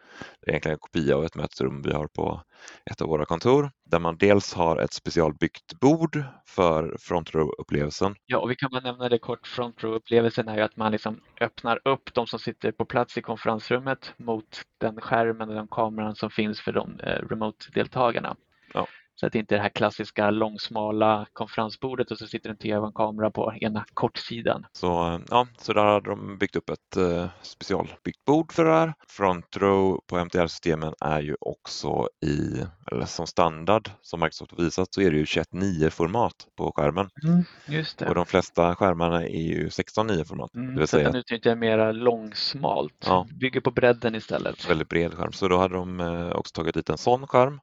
Det 0.41 0.47
är 0.47 0.51
egentligen 0.51 0.75
en 0.75 0.79
kopia 0.79 1.17
av 1.17 1.25
ett 1.25 1.35
mötesrum 1.35 1.83
vi 1.83 1.93
har 1.93 2.07
på 2.07 2.43
ett 2.91 3.01
av 3.01 3.09
våra 3.09 3.25
kontor 3.25 3.71
där 3.85 3.99
man 3.99 4.17
dels 4.17 4.55
har 4.55 4.77
ett 4.77 4.93
specialbyggt 4.93 5.81
bord 5.81 6.25
för 6.47 6.97
front 7.01 7.31
row-upplevelsen. 7.31 8.15
Ja, 8.27 8.39
och 8.39 8.51
vi 8.51 8.57
kan 8.57 8.71
bara 8.71 8.81
nämna 8.81 9.09
det 9.09 9.19
kort. 9.19 9.47
Front 9.47 9.83
row-upplevelsen 9.83 10.49
är 10.49 10.57
ju 10.57 10.63
att 10.63 10.77
man 10.77 10.93
liksom 10.93 11.21
öppnar 11.41 11.81
upp 11.85 12.15
de 12.15 12.27
som 12.27 12.39
sitter 12.39 12.73
på 12.73 12.85
plats 12.85 13.19
i 13.19 13.23
konferensrummet 13.23 14.15
mot 14.17 14.63
den 14.79 15.01
skärmen 15.01 15.49
och 15.49 15.55
den 15.55 15.69
kameran 15.69 16.15
som 16.15 16.31
finns 16.31 16.61
för 16.61 16.73
de 16.73 17.01
eh, 17.01 17.29
remote-deltagarna. 17.29 18.37
Ja. 18.75 18.87
Så 19.21 19.27
att 19.27 19.33
det 19.33 19.39
inte 19.39 19.55
är 19.55 19.57
det 19.57 19.63
här 19.63 19.69
klassiska 19.69 20.31
långsmala 20.31 21.27
konferensbordet 21.33 22.11
och 22.11 22.19
så 22.19 22.27
sitter 22.27 22.51
en 22.51 22.57
tv 22.57 22.79
och 22.79 22.87
en 22.87 22.93
kamera 22.93 23.31
på 23.31 23.55
ena 23.61 23.85
kortsidan. 23.95 24.67
Så, 24.73 25.21
ja, 25.31 25.47
så 25.59 25.73
där 25.73 25.85
har 25.85 26.01
de 26.01 26.39
byggt 26.39 26.57
upp 26.57 26.71
ett 26.71 26.97
eh, 26.97 27.27
specialbyggt 27.43 28.25
bord 28.25 28.53
för 28.53 28.65
det 28.65 28.73
här. 28.73 28.95
Front 29.09 29.57
row 29.57 30.01
på 30.07 30.19
MTR-systemen 30.19 30.95
är 31.01 31.21
ju 31.21 31.37
också 31.41 32.09
i, 32.27 32.65
eller 32.93 33.05
som 33.05 33.27
standard 33.27 33.91
som 34.03 34.21
Microsoft 34.21 34.51
har 34.51 34.65
visat 34.65 34.95
så 34.95 35.01
är 35.01 35.11
det 35.11 35.17
ju 35.17 35.25
21.9 35.25 35.91
format 35.91 36.35
på 36.57 36.73
skärmen. 36.77 37.11
Mm, 37.25 37.45
just 37.69 37.99
det. 37.99 38.09
Och 38.09 38.15
de 38.15 38.27
flesta 38.27 38.75
skärmarna 38.75 39.23
är 39.23 39.43
ju 39.43 39.69
16.9 39.69 40.25
format. 40.25 40.55
Mm, 40.55 40.75
det 40.75 40.81
vill 40.81 40.89
så 40.89 40.97
säga... 40.97 41.09
den 41.09 41.17
utnyttjar 41.17 41.55
mer 41.55 41.93
långsmalt, 41.93 43.05
ja. 43.07 43.27
bygger 43.41 43.61
på 43.61 43.71
bredden 43.71 44.15
istället. 44.15 44.71
Väldigt 44.71 44.89
bred 44.89 45.15
skärm, 45.15 45.33
så 45.33 45.49
då 45.49 45.59
hade 45.59 45.75
de 45.75 46.01
eh, 46.01 46.33
också 46.33 46.53
tagit 46.53 46.75
dit 46.75 46.91
en 46.91 46.99
sån 46.99 47.27
skärm 47.27 47.61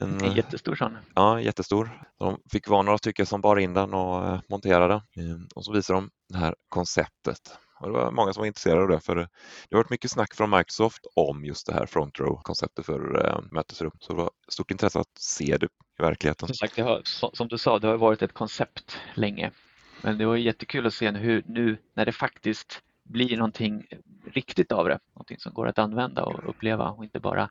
en, 0.00 0.24
en 0.24 0.34
jättestor 0.34 0.74
sån? 0.74 0.96
Ja, 1.14 1.40
jättestor. 1.40 2.02
De 2.18 2.40
fick 2.52 2.68
vara 2.68 2.82
några 2.82 2.98
stycken 2.98 3.26
som 3.26 3.40
bar 3.40 3.56
in 3.56 3.74
den 3.74 3.94
och 3.94 4.26
eh, 4.26 4.40
monterade 4.48 4.94
ehm, 4.94 5.48
och 5.54 5.64
så 5.64 5.72
visade 5.72 5.96
de 5.96 6.10
det 6.28 6.38
här 6.38 6.54
konceptet. 6.68 7.58
Och 7.80 7.86
det 7.86 7.92
var 7.92 8.10
många 8.10 8.32
som 8.32 8.40
var 8.40 8.46
intresserade 8.46 8.82
av 8.82 8.88
det 8.88 9.00
för 9.00 9.16
det 9.16 9.28
har 9.70 9.78
varit 9.78 9.90
mycket 9.90 10.10
snack 10.10 10.34
från 10.34 10.50
Microsoft 10.50 11.06
om 11.14 11.44
just 11.44 11.66
det 11.66 11.74
här 11.74 11.86
front 11.86 12.20
row-konceptet 12.20 12.86
för 12.86 13.26
äh, 13.26 13.40
mötesrum. 13.52 13.92
Så 14.00 14.12
det 14.12 14.18
var 14.18 14.30
stort 14.48 14.70
intresse 14.70 15.00
att 15.00 15.18
se 15.18 15.56
det 15.56 15.66
i 15.66 16.02
verkligheten. 16.02 16.48
Som 16.48 16.54
sagt, 16.54 16.78
har, 16.78 17.02
som 17.32 17.48
du 17.48 17.58
sa, 17.58 17.78
det 17.78 17.86
har 17.86 17.96
varit 17.96 18.22
ett 18.22 18.32
koncept 18.32 18.98
länge. 19.14 19.50
Men 20.02 20.18
det 20.18 20.26
var 20.26 20.36
jättekul 20.36 20.86
att 20.86 20.94
se 20.94 21.10
hur 21.10 21.42
nu 21.46 21.76
när 21.94 22.06
det 22.06 22.12
faktiskt 22.12 22.82
blir 23.08 23.36
någonting 23.36 23.86
riktigt 24.32 24.72
av 24.72 24.88
det, 24.88 24.98
någonting 25.14 25.38
som 25.38 25.52
går 25.54 25.68
att 25.68 25.78
använda 25.78 26.24
och 26.24 26.48
uppleva 26.48 26.90
och 26.90 27.04
inte 27.04 27.20
bara 27.20 27.50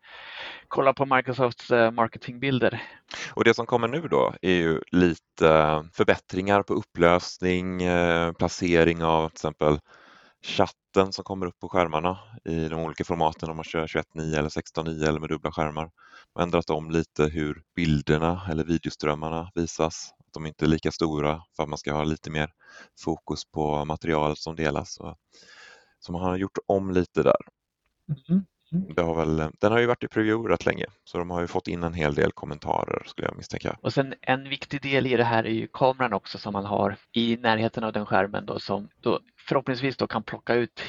kolla 0.67 0.93
på 0.93 1.05
Microsofts 1.05 1.71
eh, 1.71 1.91
marketingbilder. 1.91 2.81
Och 3.33 3.43
det 3.43 3.53
som 3.53 3.65
kommer 3.65 3.87
nu 3.87 4.01
då 4.01 4.33
är 4.41 4.53
ju 4.53 4.81
lite 4.91 5.49
eh, 5.49 5.83
förbättringar 5.93 6.63
på 6.63 6.73
upplösning, 6.73 7.83
eh, 7.83 8.31
placering 8.31 9.03
av 9.03 9.29
till 9.29 9.35
exempel 9.35 9.79
chatten 10.45 11.13
som 11.13 11.23
kommer 11.23 11.45
upp 11.45 11.59
på 11.59 11.69
skärmarna 11.69 12.17
i 12.45 12.67
de 12.67 12.79
olika 12.79 13.03
formaten 13.03 13.49
om 13.49 13.55
man 13.55 13.63
kör 13.63 13.87
21.9 13.87 14.37
eller 14.37 14.49
16.9 14.49 15.07
eller 15.07 15.19
med 15.19 15.29
dubbla 15.29 15.51
skärmar. 15.51 15.81
Man 15.83 15.91
har 16.35 16.43
ändrat 16.43 16.69
om 16.69 16.91
lite 16.91 17.23
hur 17.23 17.61
bilderna 17.75 18.41
eller 18.51 18.63
videoströmmarna 18.63 19.51
visas 19.55 20.13
de 20.33 20.43
är 20.43 20.47
inte 20.47 20.65
är 20.65 20.69
lika 20.69 20.91
stora 20.91 21.41
för 21.55 21.63
att 21.63 21.69
man 21.69 21.77
ska 21.77 21.93
ha 21.93 22.03
lite 22.03 22.29
mer 22.29 22.49
fokus 22.99 23.45
på 23.45 23.85
materialet 23.85 24.37
som 24.37 24.55
delas. 24.55 24.99
Så 25.99 26.11
man 26.11 26.21
har 26.21 26.37
gjort 26.37 26.57
om 26.67 26.91
lite 26.91 27.23
där. 27.23 27.41
Mm. 28.29 28.43
Det 28.95 29.01
har 29.01 29.15
väl, 29.15 29.51
den 29.59 29.71
har 29.71 29.79
ju 29.79 29.85
varit 29.85 30.03
i 30.03 30.07
preview 30.07 30.53
rätt 30.53 30.65
länge 30.65 30.85
så 31.03 31.17
de 31.17 31.29
har 31.29 31.41
ju 31.41 31.47
fått 31.47 31.67
in 31.67 31.83
en 31.83 31.93
hel 31.93 32.15
del 32.15 32.31
kommentarer 32.31 33.03
skulle 33.05 33.27
jag 33.27 33.37
misstänka. 33.37 33.77
Och 33.81 33.93
sen 33.93 34.13
en 34.21 34.49
viktig 34.49 34.81
del 34.81 35.07
i 35.07 35.17
det 35.17 35.23
här 35.23 35.43
är 35.43 35.53
ju 35.53 35.67
kameran 35.73 36.13
också 36.13 36.37
som 36.37 36.53
man 36.53 36.65
har 36.65 36.97
i 37.11 37.37
närheten 37.37 37.83
av 37.83 37.93
den 37.93 38.05
skärmen 38.05 38.45
då 38.45 38.59
som 38.59 38.89
då 39.01 39.19
förhoppningsvis 39.47 39.97
då 39.97 40.07
kan 40.07 40.23
plocka 40.23 40.53
ut 40.53 40.81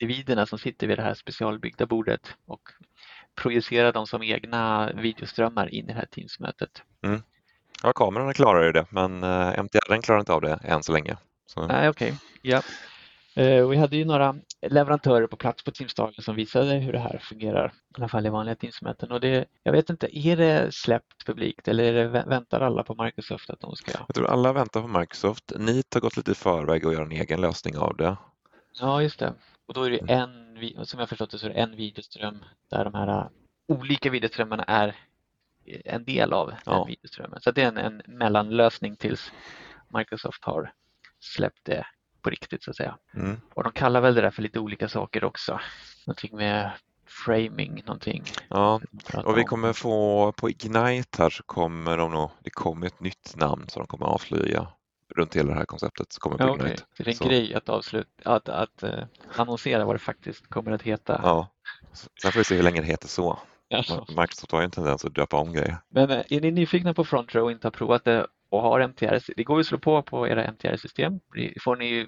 individerna 0.00 0.46
som 0.46 0.58
sitter 0.58 0.86
vid 0.86 0.98
det 0.98 1.02
här 1.02 1.14
specialbyggda 1.14 1.86
bordet 1.86 2.34
och 2.46 2.68
projicera 3.34 3.92
dem 3.92 4.06
som 4.06 4.22
egna 4.22 4.92
videoströmmar 4.92 5.74
in 5.74 5.84
i 5.84 5.88
det 5.88 5.94
här 5.94 6.06
Teamsmötet. 6.06 6.82
Mm. 7.02 7.22
Ja, 7.82 7.92
kamerorna 7.92 8.32
klarar 8.32 8.64
ju 8.64 8.72
det 8.72 8.86
men 8.90 9.22
eh, 9.22 9.58
MTR 9.58 10.02
klarar 10.02 10.20
inte 10.20 10.32
av 10.32 10.40
det 10.40 10.58
än 10.64 10.82
så 10.82 10.92
länge. 10.92 11.16
Så... 11.46 11.66
Nej, 11.66 11.88
okej. 11.88 12.08
Okay. 12.08 12.18
Ja. 12.42 12.62
Eh, 13.34 13.68
vi 13.68 13.76
hade 13.76 13.96
ju 13.96 14.04
några 14.04 14.36
leverantörer 14.66 15.26
på 15.26 15.36
plats 15.36 15.64
på 15.64 15.70
Teamsdagen 15.70 16.22
som 16.22 16.36
visade 16.36 16.74
hur 16.74 16.92
det 16.92 16.98
här 16.98 17.18
fungerar, 17.18 17.66
i 17.66 17.94
alla 17.98 18.08
fall 18.08 18.26
i 18.26 18.28
vanliga 18.28 18.54
Teamsmöten. 18.54 19.12
Och 19.12 19.20
det, 19.20 19.44
jag 19.62 19.72
vet 19.72 19.90
inte, 19.90 20.18
är 20.18 20.36
det 20.36 20.74
släppt 20.74 21.26
publikt 21.26 21.68
eller 21.68 21.84
är 21.84 22.08
det, 22.08 22.24
väntar 22.28 22.60
alla 22.60 22.82
på 22.82 23.04
Microsoft 23.04 23.50
att 23.50 23.60
de 23.60 23.76
ska? 23.76 23.92
Jag 24.06 24.14
tror 24.14 24.26
alla 24.26 24.52
väntar 24.52 24.82
på 24.82 24.98
Microsoft. 24.98 25.52
Nit 25.56 25.94
har 25.94 26.00
gått 26.00 26.16
lite 26.16 26.30
i 26.30 26.34
förväg 26.34 26.86
och 26.86 26.92
gör 26.92 27.02
en 27.02 27.12
egen 27.12 27.40
lösning 27.40 27.76
av 27.76 27.96
det. 27.96 28.16
Ja, 28.80 29.02
just 29.02 29.18
det. 29.18 29.34
Och 29.66 29.74
då 29.74 29.82
är 29.82 29.90
det 29.90 29.98
mm. 29.98 30.28
en, 30.76 30.86
som 30.86 31.00
jag 31.00 31.08
förstått 31.08 31.30
det, 31.30 31.38
så 31.38 31.46
är 31.46 31.50
det 31.50 31.60
en 31.60 31.76
videoström 31.76 32.44
där 32.70 32.84
de 32.84 32.94
här 32.94 33.08
äh, 33.08 33.26
olika 33.68 34.10
videoströmmarna 34.10 34.64
är 34.64 34.96
en 35.64 36.04
del 36.04 36.32
av 36.32 36.52
ja. 36.64 36.72
den 36.72 36.86
videoströmmen. 36.86 37.40
Så 37.40 37.50
det 37.50 37.62
är 37.62 37.68
en, 37.68 37.78
en 37.78 38.02
mellanlösning 38.06 38.96
tills 38.96 39.32
Microsoft 39.88 40.44
har 40.44 40.72
släppt 41.20 41.60
det 41.62 41.86
på 42.22 42.30
riktigt 42.30 42.62
så 42.62 42.70
att 42.70 42.76
säga. 42.76 42.98
Mm. 43.14 43.40
Och 43.54 43.62
de 43.64 43.72
kallar 43.72 44.00
väl 44.00 44.14
det 44.14 44.20
där 44.20 44.30
för 44.30 44.42
lite 44.42 44.58
olika 44.58 44.88
saker 44.88 45.24
också. 45.24 45.60
Någonting 46.06 46.36
med 46.36 46.70
framing 47.06 47.82
någonting. 47.86 48.24
Ja, 48.48 48.80
och 49.24 49.38
vi 49.38 49.44
kommer 49.44 49.72
få 49.72 50.32
på 50.32 50.50
Ignite 50.50 51.22
här 51.22 51.30
så 51.30 51.42
kommer 51.42 51.96
de 51.96 52.12
nog, 52.12 52.30
det 52.42 52.50
kommer 52.50 52.86
ett 52.86 53.00
nytt 53.00 53.36
namn 53.36 53.68
som 53.68 53.80
de 53.80 53.86
kommer 53.86 54.06
avslöja 54.06 54.68
runt 55.14 55.36
hela 55.36 55.52
det 55.52 55.58
här 55.58 55.64
konceptet. 55.64 56.12
Så 56.12 56.20
kommer 56.20 56.36
ja, 56.38 56.50
okay. 56.50 56.76
Det 56.96 57.04
är 57.04 57.08
en 57.08 57.14
så. 57.14 57.24
grej 57.24 57.54
att, 57.54 57.68
avsluta, 57.68 58.34
att, 58.34 58.48
att 58.48 58.84
uh, 58.84 58.90
annonsera 59.36 59.84
vad 59.84 59.94
det 59.94 59.98
faktiskt 59.98 60.46
kommer 60.46 60.72
att 60.72 60.82
heta. 60.82 61.20
Ja, 61.22 61.48
sen 62.22 62.32
får 62.32 62.40
vi 62.40 62.44
se 62.44 62.54
hur 62.54 62.62
länge 62.62 62.80
det 62.80 62.86
heter 62.86 63.08
så. 63.08 63.38
Ja. 63.72 64.04
Microsoft 64.08 64.52
har 64.52 64.60
ju 64.60 64.64
en 64.64 64.70
tendens 64.70 65.04
att 65.04 65.14
döpa 65.14 65.36
om 65.36 65.52
grejer. 65.52 65.76
Men 65.88 66.10
uh, 66.10 66.22
är 66.30 66.40
ni 66.40 66.50
nyfikna 66.50 66.94
på 66.94 67.04
Front 67.04 67.34
Row 67.34 67.44
och 67.44 67.52
inte 67.52 67.66
har 67.66 67.72
provat 67.72 68.04
det 68.04 68.26
och 68.48 68.62
har 68.62 68.80
MTR, 68.80 69.32
det 69.36 69.44
går 69.44 69.56
ju 69.56 69.60
att 69.60 69.66
slå 69.66 69.78
på 69.78 70.02
på 70.02 70.28
era 70.28 70.44
MTR-system. 70.44 71.20
Får 71.64 71.76
ni 71.76 72.06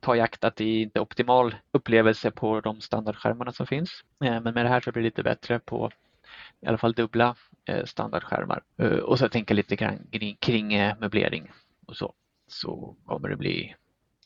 ta 0.00 0.16
i 0.16 0.20
akt 0.20 0.44
att 0.44 0.56
det 0.56 0.80
inte 0.80 0.98
är 0.98 1.02
optimal 1.02 1.54
upplevelse 1.72 2.30
på 2.30 2.60
de 2.60 2.80
standardskärmarna 2.80 3.52
som 3.52 3.66
finns. 3.66 4.04
Eh, 4.24 4.40
men 4.40 4.54
med 4.54 4.64
det 4.64 4.68
här 4.68 4.80
så 4.80 4.92
blir 4.92 5.02
det 5.02 5.06
lite 5.06 5.22
bättre 5.22 5.58
på 5.58 5.90
i 6.60 6.66
alla 6.66 6.78
fall 6.78 6.92
dubbla 6.92 7.34
eh, 7.64 7.84
standardskärmar. 7.84 8.62
Eh, 8.78 8.88
och 8.88 9.18
så 9.18 9.28
tänka 9.28 9.54
lite 9.54 9.76
grann 9.76 9.98
kring 10.38 10.68
möblering 11.00 11.50
och 11.86 11.96
så. 11.96 12.14
Så 12.46 12.96
kommer 13.06 13.28
det 13.28 13.36
bli 13.36 13.74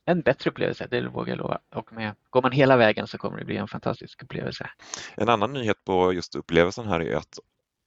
en 0.09 0.21
bättre 0.21 0.51
upplevelse, 0.51 0.87
det 0.91 1.09
vågar 1.09 1.29
jag 1.29 1.39
lova. 1.39 1.59
Och 1.75 1.93
med, 1.93 2.15
går 2.31 2.43
man 2.43 2.53
hela 2.53 2.77
vägen 2.77 3.07
så 3.07 3.19
kommer 3.19 3.39
det 3.39 3.45
bli 3.45 3.57
en 3.57 3.69
fantastisk 3.69 4.23
upplevelse. 4.23 4.71
En 5.17 5.29
annan 5.29 5.53
nyhet 5.53 5.85
på 5.85 6.13
just 6.13 6.35
upplevelsen 6.35 6.87
här 6.87 7.01
är 7.01 7.17
att 7.17 7.39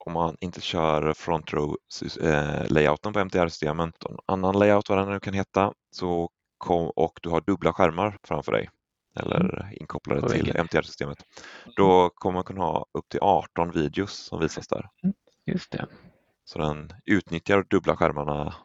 om 0.05 0.13
man 0.13 0.37
inte 0.39 0.61
kör 0.61 1.13
front 1.13 1.53
row 1.53 1.77
eh, 2.21 2.67
layouten 2.67 3.13
på 3.13 3.19
MTR-systemen, 3.19 3.91
en 4.09 4.17
annan 4.25 4.59
layout 4.59 4.89
vad 4.89 4.97
den 4.97 5.09
nu 5.09 5.19
kan 5.19 5.33
heta, 5.33 5.73
så 5.91 6.29
kom, 6.57 6.89
och 6.95 7.19
du 7.21 7.29
har 7.29 7.41
dubbla 7.41 7.73
skärmar 7.73 8.17
framför 8.23 8.51
dig 8.51 8.69
eller 9.19 9.59
mm. 9.59 9.73
inkopplade 9.79 10.29
till 10.29 10.55
MTR-systemet, 10.57 11.25
mm. 11.63 11.73
då 11.75 12.09
kommer 12.09 12.33
man 12.33 12.43
kunna 12.43 12.61
ha 12.61 12.85
upp 12.91 13.09
till 13.09 13.19
18 13.21 13.71
videos 13.71 14.13
som 14.13 14.39
visas 14.39 14.67
där. 14.67 14.89
Mm, 15.03 15.13
just 15.45 15.71
det. 15.71 15.87
Så 16.45 16.59
den 16.59 16.93
utnyttjar 17.05 17.65
dubbla 17.69 17.95
skärmarna 17.95 18.55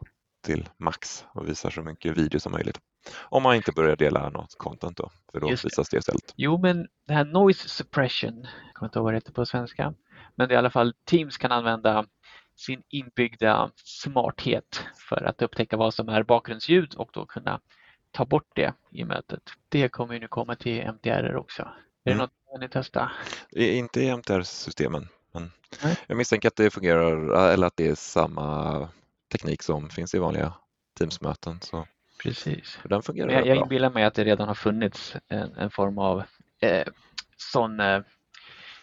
till 0.45 0.69
max 0.79 1.25
och 1.35 1.49
visar 1.49 1.71
så 1.71 1.83
mycket 1.83 2.16
video 2.16 2.40
som 2.40 2.53
möjligt. 2.53 2.79
Om 3.14 3.42
man 3.42 3.57
inte 3.57 3.73
börjar 3.73 3.97
dela 3.97 4.29
något 4.29 4.59
content 4.59 4.97
då, 4.97 5.11
för 5.33 5.40
då 5.40 5.49
visas 5.49 5.88
det 5.88 5.97
istället. 5.97 6.35
Jo, 6.37 6.59
men 6.59 6.88
det 7.07 7.14
här 7.14 7.25
noise 7.25 7.69
suppression, 7.69 8.47
jag 8.66 8.75
kommer 8.75 8.88
inte 8.88 8.99
ihåg 8.99 9.05
vad 9.05 9.12
det 9.12 9.16
heter 9.16 9.33
på 9.33 9.47
svenska, 9.47 9.95
men 10.35 10.49
det 10.49 10.55
är 10.55 10.57
i 10.57 10.59
alla 10.59 10.71
fall 10.71 10.95
Teams 11.05 11.37
kan 11.37 11.53
använda 11.53 12.07
sin 12.57 12.83
inbyggda 12.88 13.71
smarthet 13.85 14.83
för 15.09 15.25
att 15.25 15.42
upptäcka 15.42 15.77
vad 15.77 15.95
som 15.95 16.09
är 16.09 16.23
bakgrundsljud 16.23 16.95
och 16.95 17.11
då 17.12 17.27
kunna 17.27 17.61
ta 18.11 18.25
bort 18.25 18.51
det 18.55 18.75
i 18.90 19.05
mötet. 19.05 19.42
Det 19.69 19.88
kommer 19.88 20.21
nu 20.21 20.29
komma 20.29 20.57
till 20.57 20.81
MTR 20.81 21.37
också. 21.37 21.62
Är 22.05 22.12
mm. 22.12 22.19
det 22.19 22.25
något 22.25 22.61
ni 22.61 22.69
testa? 22.69 23.11
Inte 23.57 24.01
i 24.01 24.09
MTR-systemen, 24.09 25.09
men 25.33 25.53
Nej. 25.83 25.97
jag 26.07 26.16
misstänker 26.16 26.49
att 26.49 26.57
det 26.57 26.71
fungerar 26.71 27.51
eller 27.53 27.66
att 27.66 27.77
det 27.77 27.88
är 27.88 27.95
samma 27.95 28.88
teknik 29.33 29.62
som 29.62 29.88
finns 29.88 30.14
i 30.14 30.19
vanliga 30.19 30.53
Teams-möten. 30.99 31.61
Så 31.61 31.87
Precis. 32.27 32.79
Den 32.85 33.03
fungerar 33.03 33.31
jag, 33.31 33.47
jag 33.47 33.57
inbillar 33.57 33.91
mig 33.91 34.05
att 34.05 34.15
det 34.15 34.25
redan 34.25 34.49
har 34.49 34.55
funnits 34.55 35.17
en, 35.29 35.55
en 35.55 35.71
form 35.71 35.99
av 35.99 36.23
eh, 36.61 36.87
sån 37.37 37.81
eh, 37.81 38.01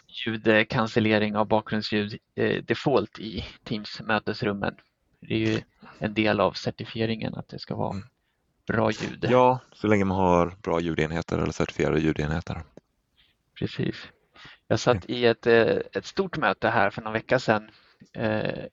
ljudcancellering 0.08 1.36
av 1.36 1.48
bakgrundsljud 1.48 2.18
eh, 2.36 2.64
default 2.64 3.20
i 3.20 3.46
Teams-mötesrummen. 3.64 4.76
Det 5.20 5.34
är 5.34 5.40
ju 5.40 5.62
en 6.00 6.14
del 6.14 6.40
av 6.40 6.52
certifieringen 6.52 7.36
att 7.36 7.48
det 7.48 7.60
ska 7.60 7.76
vara 7.76 7.94
mm. 7.94 8.08
bra 8.68 8.92
ljud. 8.92 9.28
Ja, 9.30 9.60
så 9.74 9.88
länge 9.88 10.06
man 10.06 10.18
har 10.18 10.54
bra 10.62 10.80
ljudenheter 10.80 11.38
eller 11.38 11.52
certifierade 11.52 12.00
ljudenheter. 12.00 12.64
Precis. 13.60 13.96
Jag 14.68 14.80
satt 14.80 15.10
i 15.10 15.26
ett, 15.26 15.48
eh, 15.48 15.78
ett 15.94 16.06
stort 16.06 16.38
möte 16.38 16.70
här 16.70 16.90
för 16.90 17.02
någon 17.02 17.14
vecka 17.14 17.40
sedan 17.40 17.70
eh, 18.14 18.66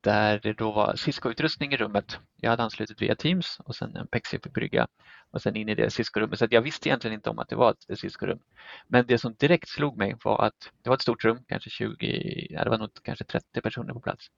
där 0.00 0.40
det 0.42 0.52
då 0.52 0.72
var 0.72 0.96
Cisco-utrustning 0.96 1.72
i 1.72 1.76
rummet. 1.76 2.18
Jag 2.36 2.50
hade 2.50 2.62
anslutit 2.62 3.02
via 3.02 3.14
Teams 3.14 3.60
och 3.64 3.76
sen 3.76 3.96
en 3.96 4.06
Pexip-brygga 4.06 4.86
och 5.30 5.42
sen 5.42 5.56
in 5.56 5.68
i 5.68 5.74
det 5.74 5.90
Cisco-rummet. 5.90 6.38
Så 6.38 6.46
jag 6.50 6.62
visste 6.62 6.88
egentligen 6.88 7.14
inte 7.14 7.30
om 7.30 7.38
att 7.38 7.48
det 7.48 7.56
var 7.56 7.70
ett 7.70 7.98
Cisco-rum. 7.98 8.38
Men 8.86 9.06
det 9.06 9.18
som 9.18 9.34
direkt 9.34 9.68
slog 9.68 9.96
mig 9.96 10.16
var 10.24 10.44
att 10.44 10.70
det 10.82 10.90
var 10.90 10.96
ett 10.96 11.02
stort 11.02 11.24
rum, 11.24 11.38
kanske 11.48 11.70
20, 11.70 12.46
ja, 12.50 12.64
det 12.64 12.70
var 12.70 12.78
nog 12.78 12.90
kanske 13.02 13.24
30 13.24 13.60
personer 13.60 13.94
på 13.94 14.00
plats. 14.00 14.30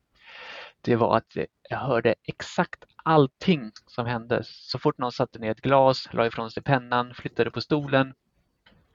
Det 0.80 0.96
var 0.96 1.16
att 1.16 1.36
jag 1.70 1.78
hörde 1.78 2.14
exakt 2.22 2.84
allting 3.04 3.70
som 3.86 4.06
hände. 4.06 4.42
Så 4.44 4.78
fort 4.78 4.98
någon 4.98 5.12
satte 5.12 5.38
ner 5.38 5.50
ett 5.50 5.60
glas, 5.60 6.08
la 6.12 6.26
ifrån 6.26 6.50
sig 6.50 6.62
pennan, 6.62 7.14
flyttade 7.14 7.50
på 7.50 7.60
stolen. 7.60 8.14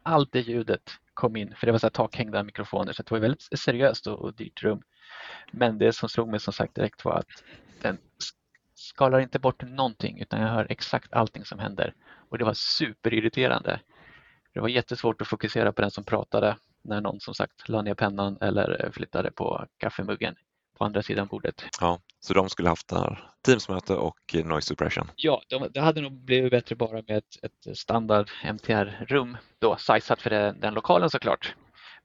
Allt 0.03 0.31
det 0.31 0.41
ljudet 0.41 0.91
kom 1.13 1.35
in, 1.35 1.55
för 1.55 1.65
det 1.65 1.71
var 1.71 1.79
så 1.79 1.85
här 1.85 1.91
takhängda 1.91 2.43
mikrofoner 2.43 2.93
så 2.93 3.03
det 3.03 3.11
var 3.11 3.19
väldigt 3.19 3.59
seriöst 3.59 4.07
och, 4.07 4.19
och 4.19 4.35
dyrt 4.35 4.63
rum. 4.63 4.81
Men 5.51 5.77
det 5.77 5.93
som 5.93 6.09
slog 6.09 6.29
mig 6.29 6.39
som 6.39 6.53
sagt 6.53 6.75
direkt 6.75 7.05
var 7.05 7.13
att 7.13 7.43
den 7.81 7.97
skalar 8.75 9.19
inte 9.19 9.39
bort 9.39 9.61
någonting 9.61 10.19
utan 10.21 10.41
jag 10.41 10.47
hör 10.47 10.67
exakt 10.69 11.13
allting 11.13 11.45
som 11.45 11.59
händer 11.59 11.93
och 12.29 12.37
det 12.37 12.45
var 12.45 12.53
superirriterande. 12.53 13.79
Det 14.53 14.59
var 14.59 14.67
jättesvårt 14.67 15.21
att 15.21 15.27
fokusera 15.27 15.71
på 15.71 15.81
den 15.81 15.91
som 15.91 16.03
pratade 16.03 16.57
när 16.81 17.01
någon 17.01 17.19
som 17.19 17.33
sagt 17.33 17.69
la 17.69 17.81
ner 17.81 17.93
pennan 17.93 18.37
eller 18.41 18.89
flyttade 18.93 19.31
på 19.31 19.65
kaffemuggen 19.77 20.35
på 20.77 20.85
andra 20.85 21.03
sidan 21.03 21.27
bordet. 21.27 21.65
Ja, 21.81 21.99
så 22.19 22.33
de 22.33 22.49
skulle 22.49 22.69
haft 22.69 22.93
Teamsmöte 23.41 23.93
och 23.93 24.19
noise 24.33 24.67
suppression? 24.67 25.11
Ja, 25.15 25.41
de, 25.49 25.67
det 25.71 25.81
hade 25.81 26.01
nog 26.01 26.11
blivit 26.11 26.51
bättre 26.51 26.75
bara 26.75 26.91
med 26.91 27.17
ett, 27.17 27.43
ett 27.43 27.77
standard 27.77 28.29
MTR-rum 28.43 29.37
då, 29.59 29.75
sajsat 29.75 30.21
för 30.21 30.29
den, 30.29 30.59
den 30.59 30.73
lokalen 30.73 31.09
såklart. 31.09 31.55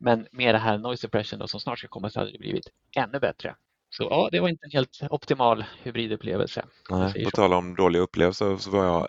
Men 0.00 0.26
med 0.32 0.54
det 0.54 0.58
här 0.58 0.78
noise 0.78 1.00
suppression 1.00 1.38
då, 1.38 1.48
som 1.48 1.60
snart 1.60 1.78
ska 1.78 1.88
komma 1.88 2.10
så 2.10 2.20
hade 2.20 2.32
det 2.32 2.38
blivit 2.38 2.68
ännu 2.96 3.18
bättre. 3.18 3.54
Så 3.90 4.02
ja, 4.02 4.28
det 4.32 4.40
var 4.40 4.48
inte 4.48 4.64
en 4.64 4.70
helt 4.70 5.00
optimal 5.10 5.64
hybridupplevelse. 5.82 6.64
Nej, 6.90 7.24
på 7.24 7.30
tal 7.30 7.52
om 7.52 7.74
dåliga 7.74 8.02
upplevelser 8.02 8.56
så 8.56 8.70
var 8.70 8.84
jag 8.84 9.08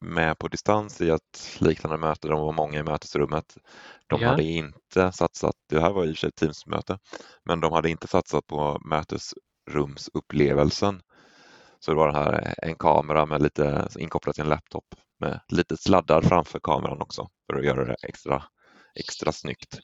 med 0.00 0.38
på 0.38 0.48
distans 0.48 1.00
i 1.00 1.10
ett 1.10 1.58
liknande 1.60 1.96
möte. 1.96 2.28
De 2.28 2.40
var 2.40 2.52
många 2.52 2.78
i 2.78 2.82
mötesrummet. 2.82 3.56
De 4.06 4.20
ja. 4.20 4.28
hade 4.28 4.42
inte 4.42 5.12
satsat, 5.12 5.54
det 5.68 5.80
här 5.80 5.92
var 5.92 6.04
i 6.04 6.12
och 6.12 6.16
för 6.16 6.20
sig 6.20 6.28
ett 6.28 6.36
Teams-möte, 6.36 6.98
men 7.44 7.60
de 7.60 7.72
hade 7.72 7.90
inte 7.90 8.08
satsat 8.08 8.46
på 8.46 8.80
mötesrumsupplevelsen. 8.84 11.02
Så 11.80 11.90
det 11.90 11.96
var 11.96 12.12
här 12.12 12.54
en 12.62 12.74
kamera 12.74 13.26
med 13.26 13.42
lite 13.42 13.88
inkopplat 13.98 14.34
till 14.34 14.44
en 14.44 14.50
laptop 14.50 14.84
med 15.20 15.40
lite 15.48 15.76
sladdar 15.76 16.22
framför 16.22 16.60
kameran 16.60 17.02
också 17.02 17.28
för 17.46 17.54
att 17.58 17.64
göra 17.64 17.84
det 17.84 17.96
extra, 18.02 18.42
extra 18.96 19.32
snyggt. 19.32 19.80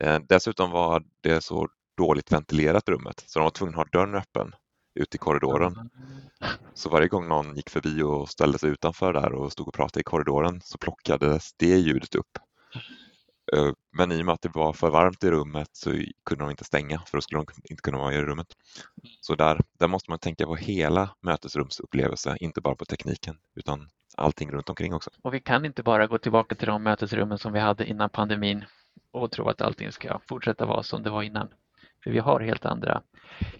Eh, 0.00 0.18
dessutom 0.28 0.70
var 0.70 1.02
det 1.20 1.40
så 1.40 1.68
dåligt 1.96 2.32
ventilerat 2.32 2.88
rummet 2.88 3.24
så 3.26 3.38
de 3.38 3.44
var 3.44 3.50
tvungna 3.50 3.82
att 3.82 3.94
ha 3.94 4.00
dörren 4.00 4.14
öppen 4.14 4.52
ut 4.94 5.14
i 5.14 5.18
korridoren. 5.18 5.90
Så 6.74 6.90
varje 6.90 7.08
gång 7.08 7.28
någon 7.28 7.56
gick 7.56 7.70
förbi 7.70 8.02
och 8.02 8.28
ställde 8.28 8.58
sig 8.58 8.70
utanför 8.70 9.12
där 9.12 9.32
och 9.32 9.52
stod 9.52 9.68
och 9.68 9.74
pratade 9.74 10.00
i 10.00 10.04
korridoren 10.04 10.60
så 10.64 10.78
plockades 10.78 11.52
det 11.56 11.76
ljudet 11.78 12.14
upp. 12.14 12.38
Eh, 13.52 13.72
men 13.90 14.12
i 14.12 14.22
och 14.22 14.26
med 14.26 14.32
att 14.32 14.42
det 14.42 14.54
var 14.54 14.72
för 14.72 14.90
varmt 14.90 15.24
i 15.24 15.30
rummet 15.30 15.68
så 15.72 15.90
kunde 16.24 16.44
de 16.44 16.50
inte 16.50 16.64
stänga 16.64 16.98
för 17.06 17.16
då 17.16 17.20
skulle 17.20 17.38
de 17.38 17.46
inte 17.64 17.82
kunna 17.82 17.98
vara 17.98 18.14
i 18.14 18.22
rummet. 18.22 18.46
Så 19.20 19.34
där, 19.34 19.60
där 19.78 19.88
måste 19.88 20.10
man 20.10 20.18
tänka 20.18 20.46
på 20.46 20.56
hela 20.56 21.10
mötesrumsupplevelse, 21.20 22.36
inte 22.40 22.60
bara 22.60 22.74
på 22.74 22.84
tekniken 22.84 23.36
utan 23.54 23.88
allting 24.16 24.50
runt 24.50 24.68
omkring 24.68 24.94
också. 24.94 25.10
Och 25.22 25.34
vi 25.34 25.40
kan 25.40 25.64
inte 25.64 25.82
bara 25.82 26.06
gå 26.06 26.18
tillbaka 26.18 26.54
till 26.54 26.68
de 26.68 26.82
mötesrummen 26.82 27.38
som 27.38 27.52
vi 27.52 27.60
hade 27.60 27.86
innan 27.86 28.10
pandemin 28.10 28.64
och 29.10 29.30
tro 29.30 29.48
att 29.48 29.60
allting 29.60 29.92
ska 29.92 30.20
fortsätta 30.28 30.66
vara 30.66 30.82
som 30.82 31.02
det 31.02 31.10
var 31.10 31.22
innan. 31.22 31.48
För 32.04 32.10
vi 32.10 32.18
har 32.18 32.40
helt 32.40 32.64
andra 32.64 33.02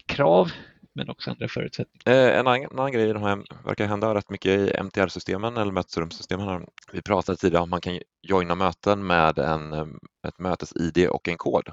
krav 0.05 0.51
men 0.99 1.09
också 1.09 1.31
andra 1.31 1.47
förutsättningar. 1.47 2.17
Eh, 2.17 2.39
en 2.39 2.47
annan 2.47 2.91
grej 2.91 3.13
de 3.13 3.45
verkar 3.65 3.87
hända 3.87 4.15
rätt 4.15 4.29
mycket 4.29 4.59
i 4.59 4.73
MTR-systemen 4.83 5.57
eller 5.57 5.71
mötesrumssystemen. 5.71 6.65
Vi 6.91 7.01
pratade 7.01 7.37
tidigare 7.37 7.61
om 7.61 7.67
att 7.67 7.69
man 7.69 7.81
kan 7.81 7.99
joina 8.21 8.55
möten 8.55 9.07
med 9.07 9.39
en, 9.39 9.73
eh, 9.73 9.87
ett 10.27 10.39
mötes-ID 10.39 11.07
och 11.09 11.27
en 11.27 11.37
kod. 11.37 11.69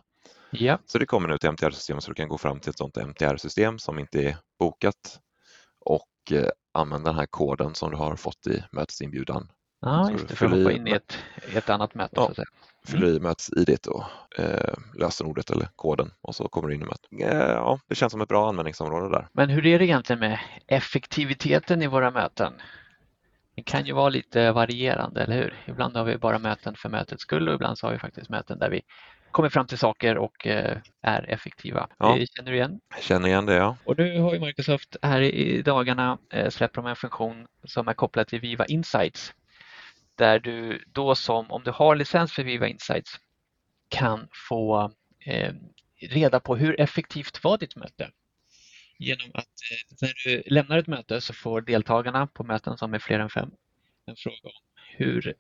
Ja. 0.51 0.79
Så 0.87 0.99
det 0.99 1.07
kommer 1.07 1.29
nu 1.29 1.39
till 1.39 1.49
MTR-systemet 1.49 2.05
så 2.05 2.11
du 2.11 2.15
kan 2.15 2.29
gå 2.29 2.39
fram 2.39 2.61
till 2.61 2.71
ett 2.71 2.79
sådant 2.79 2.97
MTR-system 2.97 3.79
som 3.79 3.99
inte 3.99 4.23
är 4.23 4.37
bokat 4.59 5.21
och 5.81 6.33
eh, 6.33 6.49
använda 6.73 7.11
den 7.11 7.19
här 7.19 7.27
koden 7.27 7.75
som 7.75 7.91
du 7.91 7.97
har 7.97 8.17
fått 8.17 8.47
i 8.47 8.63
mötesinbjudan. 8.73 9.49
Ja, 9.81 10.11
just 10.11 10.29
det, 10.29 10.37
för 10.37 10.47
att 10.47 10.53
hoppa 10.53 10.73
in 10.73 10.89
i 10.89 10.91
ett, 10.91 11.19
ett 11.55 11.71
annat 11.71 11.95
möte. 11.95 12.15
Ja, 12.15 12.45
fyller 12.87 13.17
i 13.17 13.21
mötes-id 13.21 13.87
och 13.87 14.05
eh, 14.39 14.75
lösenordet 14.95 15.51
eller 15.51 15.69
koden 15.77 16.11
och 16.21 16.35
så 16.35 16.49
kommer 16.49 16.69
du 16.69 16.75
in 16.75 16.83
i 16.83 16.85
mötet. 16.85 17.33
Eh, 17.33 17.51
ja, 17.51 17.81
det 17.89 17.95
känns 17.95 18.13
som 18.13 18.21
ett 18.21 18.29
bra 18.29 18.49
användningsområde 18.49 19.09
där. 19.09 19.29
Men 19.33 19.51
hur 19.51 19.67
är 19.67 19.79
det 19.79 19.85
egentligen 19.85 20.21
med 20.21 20.39
effektiviteten 20.67 21.83
i 21.83 21.87
våra 21.87 22.11
möten? 22.11 22.53
Det 23.55 23.63
kan 23.63 23.87
ju 23.87 23.93
vara 23.93 24.09
lite 24.09 24.53
varierande, 24.53 25.23
eller 25.23 25.37
hur? 25.37 25.55
Ibland 25.67 25.97
har 25.97 26.05
vi 26.05 26.19
bara 26.19 26.39
möten 26.39 26.75
för 26.75 26.89
mötets 26.89 27.23
skull 27.23 27.49
och 27.49 27.55
ibland 27.55 27.79
så 27.79 27.87
har 27.87 27.93
vi 27.93 27.99
faktiskt 27.99 28.31
möten 28.31 28.59
där 28.59 28.71
vi 28.71 28.83
kommer 29.31 29.49
fram 29.49 29.67
till 29.67 29.79
saker 29.79 30.19
och 30.19 30.47
eh, 30.47 30.77
är 31.03 31.31
effektiva. 31.31 31.89
Ja. 31.99 32.19
Känner 32.37 32.51
du 32.51 32.57
igen? 32.57 32.81
Jag 32.95 33.03
känner 33.03 33.29
igen 33.29 33.47
det, 33.47 33.55
ja. 33.55 33.77
Och 33.85 33.99
nu 33.99 34.21
har 34.21 34.35
ju 34.35 34.41
Microsoft 34.41 34.97
här 35.03 35.21
i 35.21 35.63
dagarna 35.63 36.19
eh, 36.33 36.49
släppt 36.49 36.75
de 36.75 36.87
en 36.87 36.97
funktion 36.97 37.47
som 37.65 37.89
är 37.89 37.95
kopplad 37.95 38.27
till 38.27 38.41
Viva 38.41 38.67
Insights 38.67 39.35
där 40.17 40.39
du 40.39 40.85
då 40.87 41.15
som, 41.15 41.51
om 41.51 41.63
du 41.65 41.71
har 41.71 41.97
licens 41.97 42.33
för 42.33 42.45
Viva 42.45 42.69
Insights, 42.69 43.21
kan 43.89 44.29
få 44.49 44.93
eh, 45.27 45.53
reda 46.01 46.41
på 46.41 46.57
hur 46.57 46.81
effektivt 46.81 47.45
var 47.45 47.59
ditt 47.59 47.77
möte. 47.77 48.11
Genom 48.99 49.31
att 49.35 49.45
eh, 49.45 49.97
när 50.01 50.13
du 50.25 50.43
lämnar 50.47 50.79
ett 50.79 50.87
möte 50.87 51.21
så 51.21 51.33
får 51.33 51.61
deltagarna 51.61 52.27
på 52.27 52.45
möten 52.45 52.77
som 52.77 52.95
är 52.95 52.99
fler 52.99 53.19
än 53.19 53.31
fem 53.31 53.51
en 54.07 54.17
fråga 54.17 54.37
om 54.43 54.51
hur 54.97 55.35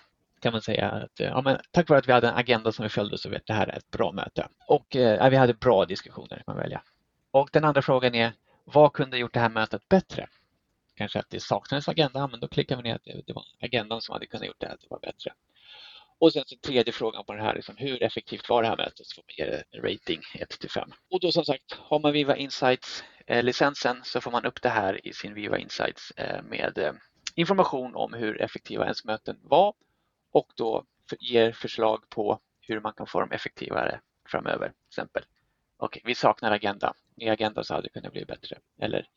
kan 0.41 0.53
man 0.53 0.63
säga 0.63 0.91
att 0.91 1.21
ja, 1.21 1.43
men 1.43 1.59
tack 1.71 1.89
vare 1.89 1.99
att 1.99 2.09
vi 2.09 2.13
hade 2.13 2.29
en 2.29 2.35
agenda 2.35 2.73
som 2.73 2.83
vi 2.83 2.89
följde 2.89 3.19
så 3.19 3.29
vet 3.29 3.47
det 3.47 3.53
här 3.53 3.67
är 3.67 3.77
ett 3.77 3.91
bra 3.91 4.13
möte. 4.13 4.49
Och 4.69 4.97
eh, 4.97 5.31
vi 5.31 5.37
hade 5.37 5.55
bra 5.55 5.85
diskussioner 5.85 6.37
kan 6.37 6.45
man 6.47 6.57
välja. 6.57 6.83
Och 7.31 7.49
den 7.53 7.65
andra 7.65 7.83
frågan 7.83 8.15
är 8.15 8.33
vad 8.65 8.93
kunde 8.93 9.19
gjort 9.19 9.35
det 9.35 9.41
här 9.41 9.49
mötet 9.49 9.89
bättre? 9.89 10.29
Kanske 10.95 11.19
att 11.19 11.31
det 11.31 11.41
saknades 11.41 11.89
agenda, 11.89 12.27
men 12.27 12.41
då 12.41 12.49
klickar 12.49 12.77
vi 12.77 12.83
ner 12.83 12.95
att 12.95 13.05
det 13.27 13.33
var 13.33 13.45
agendan 13.61 14.01
som 14.01 14.13
hade 14.13 14.27
kunnat 14.27 14.47
gjort 14.47 14.57
det 14.59 14.67
här 14.67 14.75
att 14.75 14.81
det 14.81 14.91
var 14.91 15.01
bättre. 15.01 15.33
Och 16.19 16.33
sen 16.33 16.45
så 16.47 16.57
tredje 16.57 16.93
frågan 16.93 17.25
på 17.25 17.33
det 17.33 17.43
här, 17.43 17.55
liksom, 17.55 17.77
hur 17.77 18.03
effektivt 18.03 18.49
var 18.49 18.63
det 18.63 18.69
här 18.69 18.77
mötet? 18.77 19.07
Så 19.07 19.15
får 19.15 19.23
man 19.23 19.47
ge 19.47 19.57
det 19.57 19.65
en 19.71 19.83
rating 19.83 20.21
1 20.35 20.49
till 20.49 20.71
5. 20.71 20.91
Och 21.11 21.21
då 21.21 21.33
som 21.33 21.45
sagt, 21.45 21.73
har 21.73 21.99
man 21.99 22.13
Viva 22.13 22.37
Insights-licensen 22.37 23.97
eh, 23.97 24.03
så 24.03 24.21
får 24.21 24.31
man 24.31 24.45
upp 24.45 24.63
det 24.63 24.69
här 24.69 25.07
i 25.07 25.13
sin 25.13 25.35
Viva 25.35 25.59
Insights 25.59 26.11
eh, 26.11 26.43
med 26.43 26.79
eh, 26.79 26.93
information 27.35 27.95
om 27.95 28.13
hur 28.13 28.43
effektiva 28.43 28.85
ens 28.85 29.05
möten 29.05 29.39
var 29.43 29.75
och 30.33 30.53
då 30.57 30.85
ger 31.21 31.53
förslag 31.53 32.09
på 32.09 32.41
hur 32.61 32.81
man 32.81 32.93
kan 32.93 33.07
få 33.07 33.21
dem 33.21 33.33
effektivare 33.33 34.01
framöver. 34.29 34.69
Till 34.69 34.89
exempel, 34.89 35.23
okej, 35.77 36.01
okay, 36.01 36.03
vi 36.05 36.15
saknar 36.15 36.51
agenda. 36.51 36.95
Med 37.17 37.33
agenda 37.33 37.65
så 37.65 37.75
hade 37.75 37.87
det 37.87 37.93
kunnat 37.93 38.13
bli 38.13 38.25
bättre. 38.25 38.59
Eller 38.81 39.09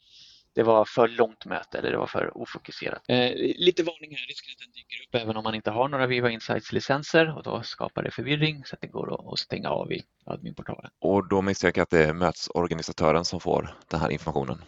det 0.56 0.64
var 0.64 0.86
för 0.86 1.08
långt 1.08 1.46
möte 1.46 1.78
eller 1.78 1.92
det 1.92 1.98
var 1.98 2.08
för 2.08 2.38
ofokuserat. 2.38 3.02
Eh, 3.08 3.32
lite 3.36 3.84
varning 3.84 4.12
här, 4.12 4.28
risken 4.28 4.52
att 4.54 4.60
den 4.60 4.72
dyker 4.72 5.04
upp 5.08 5.24
även 5.24 5.38
om 5.38 5.44
man 5.44 5.56
inte 5.56 5.72
har 5.72 5.88
några 5.88 6.08
Viva 6.08 6.30
Insights-licenser 6.30 7.38
och 7.38 7.44
då 7.44 7.62
skapar 7.64 8.04
det 8.04 8.12
förvirring 8.12 8.66
så 8.66 8.76
att 8.76 8.82
det 8.82 8.88
går 8.88 9.34
att 9.34 9.40
stänga 9.40 9.70
av 9.70 9.92
i 9.92 10.04
adminportalen. 10.26 10.92
Och 11.00 11.28
då 11.28 11.42
misstänker 11.42 11.80
jag 11.80 11.84
att 11.84 11.90
det 11.90 12.06
är 12.06 12.14
mötesorganisatören 12.14 13.26
som 13.26 13.40
får 13.40 13.76
den 13.88 14.00
här 14.00 14.10
informationen? 14.10 14.62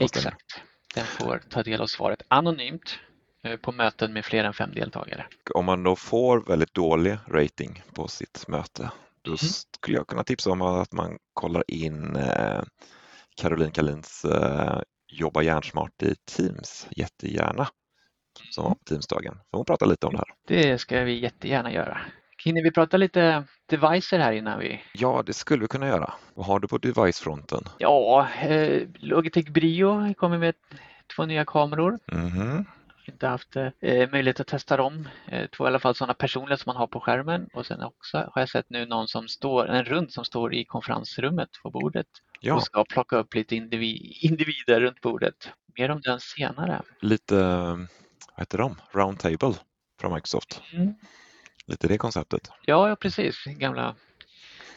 Exakt. 0.00 0.62
Den 0.94 1.06
får 1.06 1.42
ta 1.50 1.62
del 1.62 1.80
av 1.80 1.86
svaret 1.86 2.22
anonymt 2.28 2.98
eh, 3.44 3.56
på 3.56 3.72
möten 3.72 4.12
med 4.12 4.24
fler 4.24 4.44
än 4.44 4.54
fem 4.54 4.70
deltagare. 4.74 5.26
Om 5.54 5.64
man 5.64 5.82
då 5.82 5.96
får 5.96 6.40
väldigt 6.40 6.74
dålig 6.74 7.16
rating 7.28 7.82
på 7.94 8.08
sitt 8.08 8.48
möte, 8.48 8.90
då 9.22 9.30
mm. 9.30 9.38
skulle 9.76 9.96
jag 9.96 10.06
kunna 10.06 10.24
tipsa 10.24 10.50
om 10.50 10.62
att 10.62 10.92
man 10.92 11.18
kollar 11.32 11.64
in 11.68 12.16
eh, 12.16 12.62
Caroline 13.36 13.70
Kalins 13.70 14.24
jobba 15.12 15.42
hjärnsmart 15.42 16.02
i 16.02 16.14
Teams 16.14 16.86
jättegärna 16.90 17.68
som 18.50 18.74
på 18.74 18.84
Teamsdagen. 18.84 19.34
För 19.50 19.56
hon 19.56 19.64
pratar 19.64 19.86
lite 19.86 20.06
om 20.06 20.12
det 20.12 20.18
här. 20.18 20.34
Det 20.46 20.78
ska 20.78 21.00
vi 21.00 21.20
jättegärna 21.20 21.72
göra. 21.72 22.00
Hinner 22.44 22.62
vi 22.62 22.70
prata 22.70 22.96
lite 22.96 23.44
devices 23.66 24.12
här 24.12 24.32
innan 24.32 24.58
vi... 24.58 24.80
Ja, 24.94 25.22
det 25.26 25.32
skulle 25.32 25.60
vi 25.60 25.68
kunna 25.68 25.86
göra. 25.86 26.12
Vad 26.34 26.46
har 26.46 26.60
du 26.60 26.68
på 26.68 26.78
device-fronten? 26.78 27.64
Ja, 27.78 28.28
eh, 28.42 28.82
Logitech 28.94 29.52
Brio 29.52 30.14
kommer 30.14 30.38
med 30.38 30.54
två 31.16 31.26
nya 31.26 31.44
kameror. 31.44 31.98
Mm 32.12 32.28
-hmm. 32.28 32.64
Inte 33.12 33.26
haft 33.26 33.56
eh, 33.56 34.10
möjlighet 34.10 34.40
att 34.40 34.46
testa 34.46 34.76
dem. 34.76 35.08
Eh, 35.26 35.46
två 35.46 35.64
i 35.64 35.66
alla 35.66 35.78
fall 35.78 35.94
sådana 35.94 36.14
personliga 36.14 36.56
som 36.56 36.70
man 36.70 36.76
har 36.76 36.86
på 36.86 37.00
skärmen 37.00 37.48
och 37.52 37.66
sen 37.66 37.82
också 37.82 38.16
har 38.16 38.42
jag 38.42 38.48
sett 38.48 38.70
nu 38.70 38.86
någon 38.86 39.08
som 39.08 39.28
står, 39.28 39.68
en 39.68 39.84
rund 39.84 40.12
som 40.12 40.24
står 40.24 40.54
i 40.54 40.64
konferensrummet 40.64 41.48
på 41.62 41.70
bordet 41.70 42.06
ja. 42.40 42.54
och 42.54 42.62
ska 42.62 42.84
plocka 42.84 43.16
upp 43.16 43.34
lite 43.34 43.56
individer 44.20 44.80
runt 44.80 45.00
bordet. 45.00 45.52
Mer 45.78 45.90
om 45.90 46.00
den 46.00 46.20
senare. 46.20 46.82
Lite, 47.00 47.34
vad 47.34 47.88
heter 48.36 48.58
de, 48.58 48.76
Roundtable 48.92 49.54
från 50.00 50.14
Microsoft. 50.14 50.62
Mm. 50.72 50.94
Lite 51.66 51.88
det 51.88 51.98
konceptet. 51.98 52.50
Ja, 52.64 52.88
ja 52.88 52.96
precis. 52.96 53.44
Gamla, 53.44 53.94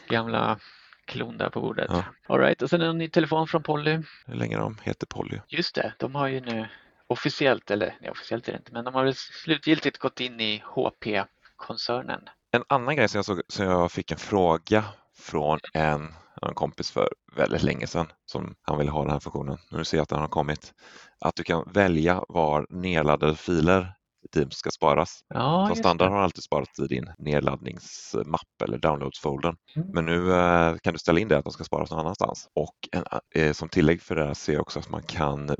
gamla 0.08 0.58
klon 1.04 1.38
där 1.38 1.50
på 1.50 1.60
bordet. 1.60 1.90
Ja. 1.90 2.04
All 2.26 2.40
right. 2.40 2.62
och 2.62 2.70
sen 2.70 2.80
en 2.80 2.98
ny 2.98 3.08
telefon 3.08 3.48
från 3.48 3.62
Polly. 3.62 4.02
Hur 4.26 4.34
länge 4.34 4.56
de 4.56 4.76
heter 4.82 5.06
Polly. 5.06 5.40
Just 5.48 5.74
det, 5.74 5.92
de 5.98 6.14
har 6.14 6.28
ju 6.28 6.40
nu 6.40 6.68
officiellt, 7.08 7.70
eller 7.70 7.96
nej, 8.00 8.10
officiellt 8.10 8.48
är 8.48 8.52
det 8.52 8.58
inte, 8.58 8.72
men 8.72 8.84
de 8.84 8.94
har 8.94 9.04
väl 9.04 9.14
slutgiltigt 9.14 9.98
gått 9.98 10.20
in 10.20 10.40
i 10.40 10.62
HP-koncernen. 10.66 12.20
En 12.50 12.64
annan 12.68 12.96
grej 12.96 13.08
som 13.08 13.18
jag, 13.18 13.24
såg, 13.24 13.40
som 13.48 13.66
jag 13.66 13.92
fick 13.92 14.10
en 14.10 14.18
fråga 14.18 14.84
från 15.18 15.58
en 15.74 16.14
en 16.42 16.54
kompis 16.54 16.90
för 16.90 17.08
väldigt 17.36 17.62
länge 17.62 17.86
sedan 17.86 18.06
som 18.26 18.54
han 18.62 18.78
ville 18.78 18.90
ha 18.90 19.02
den 19.02 19.10
här 19.10 19.20
funktionen. 19.20 19.58
Nu 19.70 19.84
ser 19.84 19.96
jag 19.96 20.02
att 20.02 20.08
den 20.08 20.20
har 20.20 20.28
kommit. 20.28 20.72
Att 21.20 21.36
du 21.36 21.42
kan 21.42 21.72
välja 21.72 22.24
var 22.28 22.66
nedladdade 22.70 23.36
filer 23.36 23.92
i 24.24 24.28
Teams 24.28 24.54
ska 24.54 24.70
sparas. 24.70 25.20
Ja, 25.28 25.66
Som 25.66 25.76
standard 25.76 26.10
har 26.10 26.18
alltid 26.18 26.44
sparat 26.44 26.78
i 26.78 26.86
din 26.86 27.12
nedladdningsmapp 27.18 28.62
eller 28.64 28.78
downloadsfoldern. 28.78 29.56
Mm. 29.76 29.88
Men 29.88 30.06
nu 30.06 30.32
eh, 30.32 30.76
kan 30.82 30.92
du 30.92 30.98
ställa 30.98 31.20
in 31.20 31.28
det 31.28 31.38
att 31.38 31.44
de 31.44 31.52
ska 31.52 31.64
sparas 31.64 31.90
någon 31.90 32.00
annanstans. 32.00 32.48
Och 32.54 32.76
en, 32.92 33.04
eh, 33.34 33.52
som 33.52 33.68
tillägg 33.68 34.02
för 34.02 34.14
det 34.14 34.26
här 34.26 34.34
ser 34.34 34.52
jag 34.52 34.62
också 34.62 34.78
att 34.78 34.90
man 34.90 35.02
kan 35.02 35.56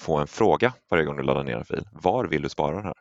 få 0.00 0.18
en 0.18 0.26
fråga 0.26 0.72
varje 0.90 1.04
gång 1.04 1.16
du 1.16 1.22
laddar 1.22 1.44
ner 1.44 1.56
en 1.56 1.64
fil. 1.64 1.84
Var 1.92 2.24
vill 2.24 2.42
du 2.42 2.48
spara 2.48 2.76
den 2.76 2.84
här? 2.84 2.94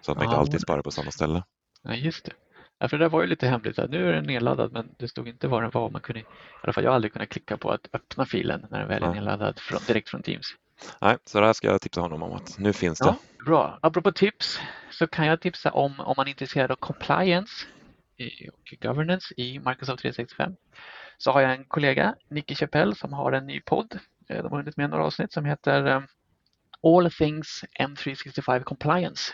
Så 0.00 0.12
att 0.12 0.18
man 0.18 0.24
ja, 0.24 0.30
inte 0.30 0.40
alltid 0.40 0.60
sparar 0.60 0.82
på 0.82 0.90
samma 0.90 1.10
ställe. 1.10 1.42
Ja, 1.82 1.94
just 1.94 2.24
det. 2.24 2.32
Ja, 2.78 2.88
för 2.88 2.98
det 2.98 3.04
där 3.04 3.08
var 3.08 3.20
ju 3.20 3.26
lite 3.26 3.46
hemligt. 3.46 3.78
Att 3.78 3.90
nu 3.90 4.08
är 4.08 4.12
den 4.12 4.24
nedladdad 4.24 4.72
men 4.72 4.94
det 4.98 5.08
stod 5.08 5.28
inte 5.28 5.48
var 5.48 5.62
den 5.62 5.70
var. 5.70 5.90
Man 5.90 6.00
kunde, 6.00 6.20
I 6.20 6.24
alla 6.62 6.72
fall 6.72 6.84
jag 6.84 6.90
har 6.90 6.94
aldrig 6.94 7.12
kunnat 7.12 7.28
klicka 7.28 7.56
på 7.56 7.70
att 7.70 7.88
öppna 7.92 8.26
filen 8.26 8.66
när 8.70 8.78
den 8.78 8.88
väl 8.88 9.02
är 9.02 9.06
ja. 9.06 9.12
nedladdad 9.12 9.58
från, 9.58 9.80
direkt 9.86 10.08
från 10.08 10.22
Teams. 10.22 10.46
Nej, 11.00 11.16
så 11.24 11.40
det 11.40 11.46
här 11.46 11.52
ska 11.52 11.68
jag 11.68 11.80
tipsa 11.80 12.00
honom 12.00 12.22
om 12.22 12.32
att 12.32 12.58
nu 12.58 12.72
finns 12.72 12.98
det. 12.98 13.04
Ja, 13.04 13.44
bra. 13.44 13.78
Apropå 13.82 14.12
tips 14.12 14.60
så 14.90 15.06
kan 15.06 15.26
jag 15.26 15.40
tipsa 15.40 15.70
om 15.70 16.00
om 16.00 16.14
man 16.16 16.26
är 16.26 16.30
intresserad 16.30 16.70
av 16.70 16.76
compliance 16.76 17.66
och 18.52 18.74
governance 18.82 19.34
i 19.36 19.58
Microsoft 19.58 20.02
365 20.02 20.52
så 21.18 21.32
har 21.32 21.40
jag 21.40 21.52
en 21.52 21.64
kollega, 21.64 22.14
Nicky 22.30 22.54
Chappell, 22.54 22.96
som 22.96 23.12
har 23.12 23.32
en 23.32 23.46
ny 23.46 23.60
podd. 23.60 23.98
Eh, 24.30 24.42
de 24.42 24.52
har 24.52 24.58
hunnit 24.58 24.76
med 24.76 24.90
några 24.90 25.04
avsnitt 25.04 25.32
som 25.32 25.44
heter 25.44 25.86
eh, 25.86 26.02
All 26.82 27.10
Things 27.10 27.64
M365 27.80 28.62
Compliance. 28.62 29.32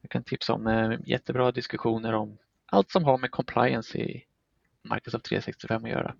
Jag 0.00 0.10
kan 0.10 0.24
tipsa 0.24 0.52
om 0.52 0.66
eh, 0.66 0.98
jättebra 1.06 1.52
diskussioner 1.52 2.12
om 2.12 2.38
allt 2.66 2.90
som 2.90 3.04
har 3.04 3.18
med 3.18 3.30
compliance 3.30 3.98
i 3.98 4.24
Microsoft 4.82 5.24
365 5.24 5.84
att 5.84 5.90
göra. 5.90 6.14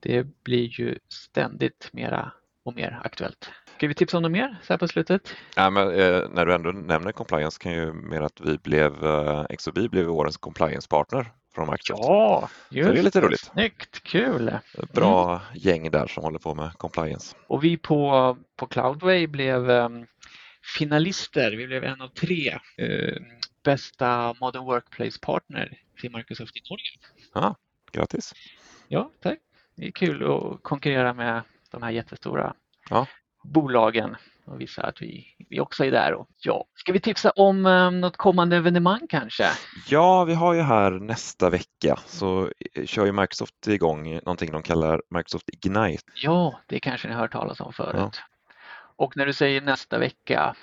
Det 0.00 0.44
blir 0.44 0.80
ju 0.80 0.98
ständigt 1.08 1.90
mera 1.92 2.32
och 2.64 2.74
mer 2.74 3.00
aktuellt. 3.04 3.50
Ska 3.76 3.88
vi 3.88 3.94
tipsa 3.94 4.16
om 4.16 4.22
något 4.22 4.32
mer 4.32 4.60
så 4.62 4.72
här 4.72 4.78
på 4.78 4.88
slutet? 4.88 5.36
Ja, 5.56 5.70
men, 5.70 5.88
eh, 5.88 6.28
när 6.30 6.46
du 6.46 6.54
ändå 6.54 6.72
nämner 6.72 7.12
compliance 7.12 7.58
kan 7.62 7.72
ju 7.72 7.92
mer 7.92 8.20
att 8.20 8.40
vi 8.40 8.58
blev, 8.58 9.04
eh, 9.04 9.46
XOB 9.58 9.90
blev 9.90 10.10
årens 10.10 10.36
compliance-partner 10.36 11.32
från 11.54 11.70
Microsoft. 11.70 12.02
Ja, 12.02 12.48
just 12.70 12.92
det. 12.92 12.98
är 12.98 13.02
lite 13.02 13.20
roligt. 13.20 13.40
Snyggt, 13.40 14.02
kul! 14.02 14.58
Bra 14.92 15.30
mm. 15.30 15.42
gäng 15.54 15.90
där 15.90 16.06
som 16.06 16.24
håller 16.24 16.38
på 16.38 16.54
med 16.54 16.72
compliance. 16.72 17.36
Och 17.46 17.64
vi 17.64 17.76
på, 17.76 18.36
på 18.56 18.66
Cloudway 18.66 19.26
blev 19.26 19.70
um, 19.70 20.06
finalister. 20.78 21.50
Vi 21.50 21.66
blev 21.66 21.84
en 21.84 22.00
av 22.00 22.08
tre 22.08 22.58
eh, 22.76 23.22
bästa 23.64 24.34
Modern 24.40 24.64
Workplace-partner 24.64 25.78
till 26.00 26.16
Microsoft 26.16 26.56
i 26.56 26.60
Norge. 26.70 26.84
Ja, 27.34 27.56
grattis! 27.92 28.32
Ja, 28.88 29.10
tack! 29.22 29.38
Det 29.76 29.86
är 29.86 29.90
kul 29.90 30.22
att 30.22 30.62
konkurrera 30.62 31.12
med 31.12 31.42
de 31.70 31.82
här 31.82 31.90
jättestora 31.90 32.54
ja. 32.90 33.06
bolagen 33.44 34.16
och 34.44 34.60
visa 34.60 34.82
att 34.82 35.02
vi, 35.02 35.26
vi 35.48 35.60
också 35.60 35.84
är 35.84 35.90
där. 35.90 36.14
Och, 36.14 36.28
ja. 36.38 36.64
Ska 36.74 36.92
vi 36.92 37.00
tipsa 37.00 37.30
om 37.30 37.66
um, 37.66 38.00
något 38.00 38.16
kommande 38.16 38.56
evenemang 38.56 39.06
kanske? 39.08 39.44
Ja, 39.88 40.24
vi 40.24 40.34
har 40.34 40.54
ju 40.54 40.60
här 40.60 40.90
nästa 40.90 41.50
vecka 41.50 41.98
så 42.06 42.50
kör 42.84 43.06
ju 43.06 43.12
Microsoft 43.12 43.66
igång 43.66 44.14
någonting 44.14 44.52
de 44.52 44.62
kallar 44.62 45.02
Microsoft 45.10 45.48
Ignite. 45.48 46.02
Ja, 46.14 46.60
det 46.66 46.80
kanske 46.80 47.08
ni 47.08 47.14
har 47.14 47.20
hört 47.20 47.32
talas 47.32 47.60
om 47.60 47.72
förut. 47.72 47.94
Ja. 47.96 48.10
Och 48.96 49.16
när 49.16 49.26
du 49.26 49.32
säger 49.32 49.60
nästa 49.60 49.98
vecka, 49.98 50.56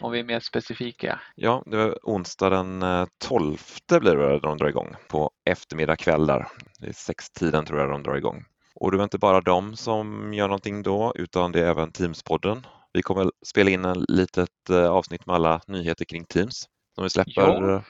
om 0.00 0.12
vi 0.12 0.18
är 0.18 0.24
mer 0.24 0.40
specifika? 0.40 1.20
Ja, 1.34 1.62
det 1.66 1.76
är 1.76 1.98
onsdag 2.02 2.50
den 2.50 2.84
12 3.18 3.58
eh, 3.92 3.98
blir 3.98 4.16
det 4.16 4.38
de 4.38 4.58
drar 4.58 4.68
igång 4.68 4.94
på 5.08 5.30
eftermiddag 5.44 5.96
kväll 5.96 6.26
där. 6.26 6.48
Det 6.78 6.88
är 6.88 6.92
sextiden 6.92 7.64
tror 7.64 7.80
jag 7.80 7.90
de 7.90 8.02
drar 8.02 8.16
igång. 8.16 8.44
Och 8.74 8.92
det 8.92 8.98
är 8.98 9.02
inte 9.02 9.18
bara 9.18 9.40
de 9.40 9.76
som 9.76 10.34
gör 10.34 10.48
någonting 10.48 10.82
då 10.82 11.12
utan 11.14 11.52
det 11.52 11.60
är 11.60 11.70
även 11.70 11.90
Teams-podden. 11.90 12.66
Vi 12.92 13.02
kommer 13.02 13.30
spela 13.46 13.70
in 13.70 13.84
en 13.84 14.04
litet 14.08 14.70
eh, 14.70 14.90
avsnitt 14.90 15.26
med 15.26 15.36
alla 15.36 15.60
nyheter 15.66 16.04
kring 16.04 16.24
Teams 16.24 16.68
som 16.94 17.04
vi 17.04 17.10
släpper 17.10 17.42
ja. 17.42 17.74
Eh, 17.74 17.82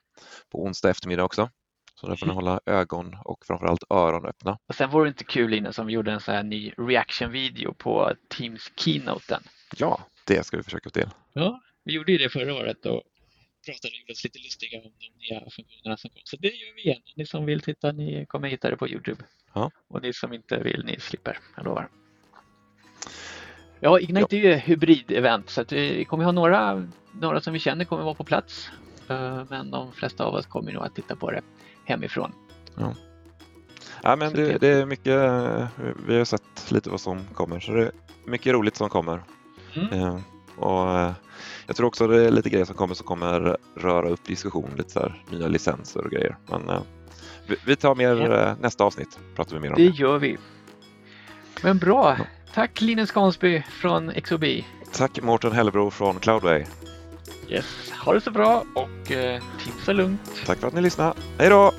på 0.52 0.62
onsdag 0.62 0.90
eftermiddag 0.90 1.24
också. 1.24 1.50
Så 2.00 2.08
där 2.08 2.16
får 2.16 2.26
ni 2.26 2.32
hålla 2.32 2.60
ögon 2.66 3.16
och 3.24 3.46
framförallt 3.46 3.84
öron 3.90 4.26
öppna. 4.26 4.58
Och 4.68 4.74
sen 4.74 4.90
vore 4.90 5.04
det 5.04 5.08
inte 5.08 5.24
kul 5.24 5.54
innan 5.54 5.72
som 5.72 5.86
vi 5.86 5.92
gjorde 5.92 6.12
en 6.12 6.20
sån 6.20 6.34
här 6.34 6.42
ny 6.42 6.72
reaction-video 6.76 7.74
på 7.74 8.12
Teams 8.28 8.72
keynoten. 8.76 9.42
Ja, 9.76 10.00
det 10.26 10.46
ska 10.46 10.56
vi 10.56 10.62
försöka 10.62 10.84
få 10.84 10.90
till. 10.90 11.10
Ja, 11.32 11.60
vi 11.84 11.92
gjorde 11.92 12.12
ju 12.12 12.18
det 12.18 12.28
förra 12.28 12.54
året 12.54 12.86
och 12.86 13.02
pratade 13.66 13.92
och 13.92 13.98
gjorde 14.00 14.12
oss 14.12 14.24
lite 14.24 14.38
lustiga 14.38 14.78
om 14.78 14.92
de 14.98 15.26
nya 15.26 15.50
funktionerna 15.50 15.96
som 15.96 16.10
kom. 16.10 16.20
Så 16.24 16.36
det 16.36 16.48
gör 16.48 16.74
vi 16.74 16.82
igen. 16.82 17.02
Ni 17.16 17.26
som 17.26 17.46
vill 17.46 17.60
titta, 17.60 17.92
ni 17.92 18.26
kommer 18.26 18.48
hitta 18.48 18.70
det 18.70 18.76
på 18.76 18.88
Youtube. 18.88 19.24
Ja. 19.54 19.70
Och 19.88 20.02
ni 20.02 20.12
som 20.12 20.32
inte 20.32 20.58
vill, 20.58 20.84
ni 20.84 21.00
slipper. 21.00 21.38
Jag 21.56 21.64
lovar. 21.64 21.88
Ja, 23.80 24.00
Ignite 24.00 24.36
ja. 24.36 24.42
är 24.42 24.52
ju 24.52 24.56
hybrid-event 24.76 25.42
så 25.46 25.64
vi 25.70 26.04
kommer 26.04 26.24
ha 26.24 26.32
några, 26.32 26.88
några 27.12 27.40
som 27.40 27.52
vi 27.52 27.58
känner 27.58 27.84
kommer 27.84 28.02
vara 28.04 28.14
på 28.14 28.24
plats. 28.24 28.70
Eh, 29.08 29.42
men 29.48 29.70
de 29.70 29.92
flesta 29.92 30.24
av 30.24 30.34
oss 30.34 30.46
kommer 30.46 30.72
nog 30.72 30.82
att 30.82 30.94
titta 30.94 31.16
på 31.16 31.30
det 31.30 31.40
hemifrån. 31.84 32.32
Ja. 32.74 32.94
Ja, 34.02 34.16
men 34.16 34.32
det, 34.32 34.58
det, 34.58 34.68
är 34.68 34.86
mycket, 34.86 35.14
vi 36.06 36.18
har 36.18 36.24
sett 36.24 36.70
lite 36.72 36.90
vad 36.90 37.00
som 37.00 37.24
kommer 37.34 37.60
så 37.60 37.72
det 37.72 37.82
är 37.82 37.92
mycket 38.26 38.52
roligt 38.52 38.76
som 38.76 38.88
kommer. 38.88 39.22
Mm. 39.74 39.92
Eh, 39.92 40.18
och 40.56 40.98
eh, 40.98 41.12
jag 41.66 41.76
tror 41.76 41.86
också 41.86 42.06
det 42.06 42.26
är 42.26 42.30
lite 42.30 42.50
grejer 42.50 42.64
som 42.64 42.74
kommer 42.74 42.94
som 42.94 43.06
kommer 43.06 43.56
röra 43.74 44.08
upp 44.08 44.24
diskussion, 44.24 44.70
lite 44.76 44.90
så 44.90 45.00
här, 45.00 45.22
nya 45.30 45.48
licenser 45.48 46.04
och 46.04 46.10
grejer. 46.10 46.36
Men 46.50 46.70
vi, 47.46 47.56
vi 47.66 47.76
tar 47.76 47.94
mer 47.94 48.16
Ja. 48.16 48.54
nästa 48.60 48.84
avsnitt, 48.84 49.18
pratar 49.36 49.54
vi 49.54 49.60
mer 49.60 49.68
om 49.68 49.74
Det 49.76 49.82
det. 49.90 49.96
gör 49.96 50.18
vi. 50.18 50.38
Men 51.62 51.78
bra. 51.78 52.16
Tack 52.58 52.80
Linus 52.80 53.08
Skansby 53.08 53.62
från 53.68 54.12
XOB. 54.22 54.44
Tack 54.92 55.22
Mårten 55.22 55.52
Hellebro 55.52 55.90
från 55.90 56.20
Cloudway. 56.20 56.64
Yes. 57.48 57.92
Ha 58.04 58.14
det 58.14 58.20
så 58.20 58.30
bra 58.30 58.64
och 58.74 59.12
eh, 59.12 59.42
tipsa 59.64 59.92
lugnt. 59.92 60.20
Tack 60.46 60.58
för 60.58 60.68
att 60.68 60.74
ni 60.74 60.80
lyssnade. 60.80 61.14
Hej 61.38 61.48
då! 61.48 61.72